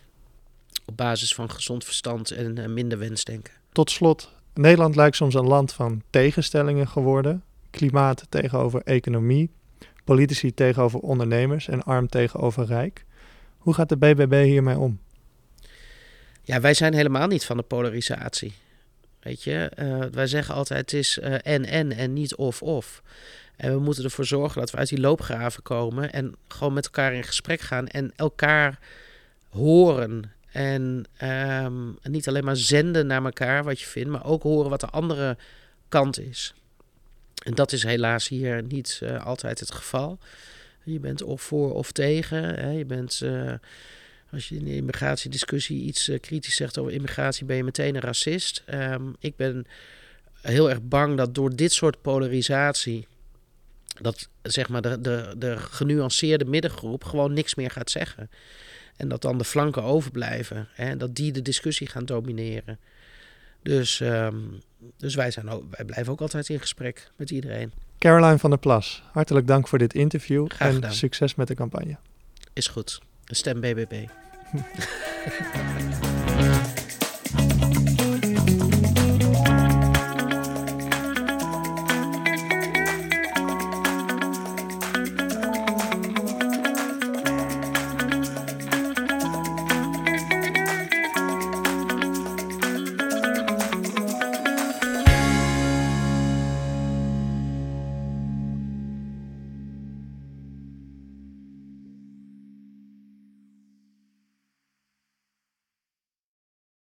Op 0.85 0.97
basis 0.97 1.35
van 1.35 1.51
gezond 1.51 1.85
verstand 1.85 2.31
en 2.31 2.59
uh, 2.59 2.67
minder 2.67 2.99
wensdenken. 2.99 3.53
Tot 3.73 3.91
slot, 3.91 4.33
Nederland 4.55 4.97
lijkt 4.97 5.17
soms 5.17 5.35
een 5.35 5.47
land 5.47 5.73
van 5.73 6.03
tegenstellingen 6.11 6.89
geworden. 6.89 7.43
Klimaat 7.71 8.27
tegenover 8.29 8.83
economie, 8.85 9.51
politici 10.11 10.55
tegenover 10.55 11.01
ondernemers 11.01 11.68
en 11.68 11.83
arm 11.83 12.09
tegenover 12.09 12.66
rijk. 12.66 13.05
Hoe 13.59 13.75
gaat 13.75 13.88
de 13.88 13.96
BBB 13.96 14.44
hiermee 14.44 14.79
om? 14.79 15.01
Ja, 16.42 16.61
wij 16.61 16.75
zijn 16.75 16.94
helemaal 16.94 17.27
niet 17.27 17.44
van 17.44 17.57
de 17.57 17.62
polarisatie. 17.62 18.53
Weet 19.20 19.42
je, 19.42 19.73
uh, 19.79 20.05
wij 20.12 20.27
zeggen 20.27 20.55
altijd 20.55 20.81
het 20.81 20.92
is 20.92 21.18
uh, 21.18 21.35
en 21.42 21.64
en 21.64 21.92
en 21.92 22.12
niet 22.12 22.35
of 22.35 22.62
of. 22.62 23.03
En 23.57 23.73
we 23.73 23.81
moeten 23.81 24.05
ervoor 24.05 24.25
zorgen 24.25 24.61
dat 24.61 24.70
we 24.70 24.77
uit 24.77 24.88
die 24.88 25.01
loopgraven 25.01 25.62
komen 25.62 26.12
en 26.12 26.35
gewoon 26.49 26.73
met 26.73 26.85
elkaar 26.85 27.14
in 27.14 27.25
gesprek 27.25 27.61
gaan 27.61 27.87
en 27.87 28.12
elkaar 28.16 28.79
horen. 29.49 30.33
En 30.53 31.05
um, 31.64 31.99
niet 32.03 32.29
alleen 32.29 32.44
maar 32.44 32.57
zenden 32.57 33.07
naar 33.07 33.25
elkaar 33.25 33.64
wat 33.64 33.81
je 33.81 33.87
vindt, 33.87 34.11
maar 34.11 34.25
ook 34.25 34.42
horen 34.42 34.70
wat 34.70 34.81
de 34.81 34.87
andere 34.90 35.37
kant 35.88 36.20
is. 36.20 36.55
En 37.40 37.55
dat 37.55 37.72
is 37.72 37.83
helaas 37.83 38.29
hier 38.29 38.62
niet 38.62 39.00
uh, 39.03 39.26
altijd 39.26 39.61
het 39.61 39.72
geval. 39.72 40.18
Je 40.85 41.00
bent 41.00 41.22
of 41.22 41.42
voor 41.42 41.74
of 41.74 41.92
tegen. 41.92 42.42
Hè. 42.42 42.70
Je 42.70 42.85
bent, 42.85 43.20
uh, 43.24 43.53
als 44.31 44.48
je 44.48 44.57
in 44.57 44.64
de 44.64 44.74
immigratiediscussie 44.74 45.83
iets 45.83 46.09
uh, 46.09 46.20
kritisch 46.20 46.57
zegt 46.57 46.79
over 46.79 46.92
immigratie, 46.92 47.46
ben 47.46 47.57
je 47.57 47.64
meteen 47.64 47.94
een 47.94 48.00
racist. 48.00 48.62
Um, 48.74 49.16
ik 49.18 49.37
ben 49.37 49.66
heel 50.40 50.70
erg 50.70 50.83
bang 50.83 51.16
dat 51.16 51.35
door 51.35 51.57
dit 51.57 51.72
soort 51.72 52.03
polarisatie 52.03 53.07
dat 54.00 54.29
zeg 54.42 54.68
maar 54.68 54.83
de, 54.83 55.00
de, 55.00 55.35
de 55.37 55.57
genuanceerde 55.59 56.44
middengroep 56.44 57.05
gewoon 57.05 57.33
niks 57.33 57.55
meer 57.55 57.70
gaat 57.70 57.90
zeggen. 57.90 58.31
En 58.96 59.09
dat 59.09 59.22
dan 59.22 59.38
de 59.38 59.44
flanken 59.44 59.83
overblijven. 59.83 60.68
En 60.76 60.98
dat 60.98 61.14
die 61.14 61.33
de 61.33 61.42
discussie 61.42 61.87
gaan 61.87 62.05
domineren. 62.05 62.79
Dus, 63.62 64.00
um, 64.00 64.61
dus 64.97 65.14
wij, 65.14 65.31
zijn 65.31 65.51
ook, 65.51 65.64
wij 65.71 65.85
blijven 65.85 66.12
ook 66.12 66.21
altijd 66.21 66.49
in 66.49 66.61
gesprek 66.61 67.11
met 67.16 67.31
iedereen. 67.31 67.73
Caroline 67.99 68.38
van 68.38 68.51
der 68.51 68.59
Plas, 68.59 69.03
hartelijk 69.12 69.47
dank 69.47 69.69
voor 69.69 69.79
dit 69.79 69.95
interview. 69.95 70.47
en 70.59 70.95
succes 70.95 71.35
met 71.35 71.49
de 71.49 71.55
campagne. 71.55 71.97
Is 72.53 72.66
goed. 72.66 73.01
Stem 73.25 73.61
BBB. 73.61 74.07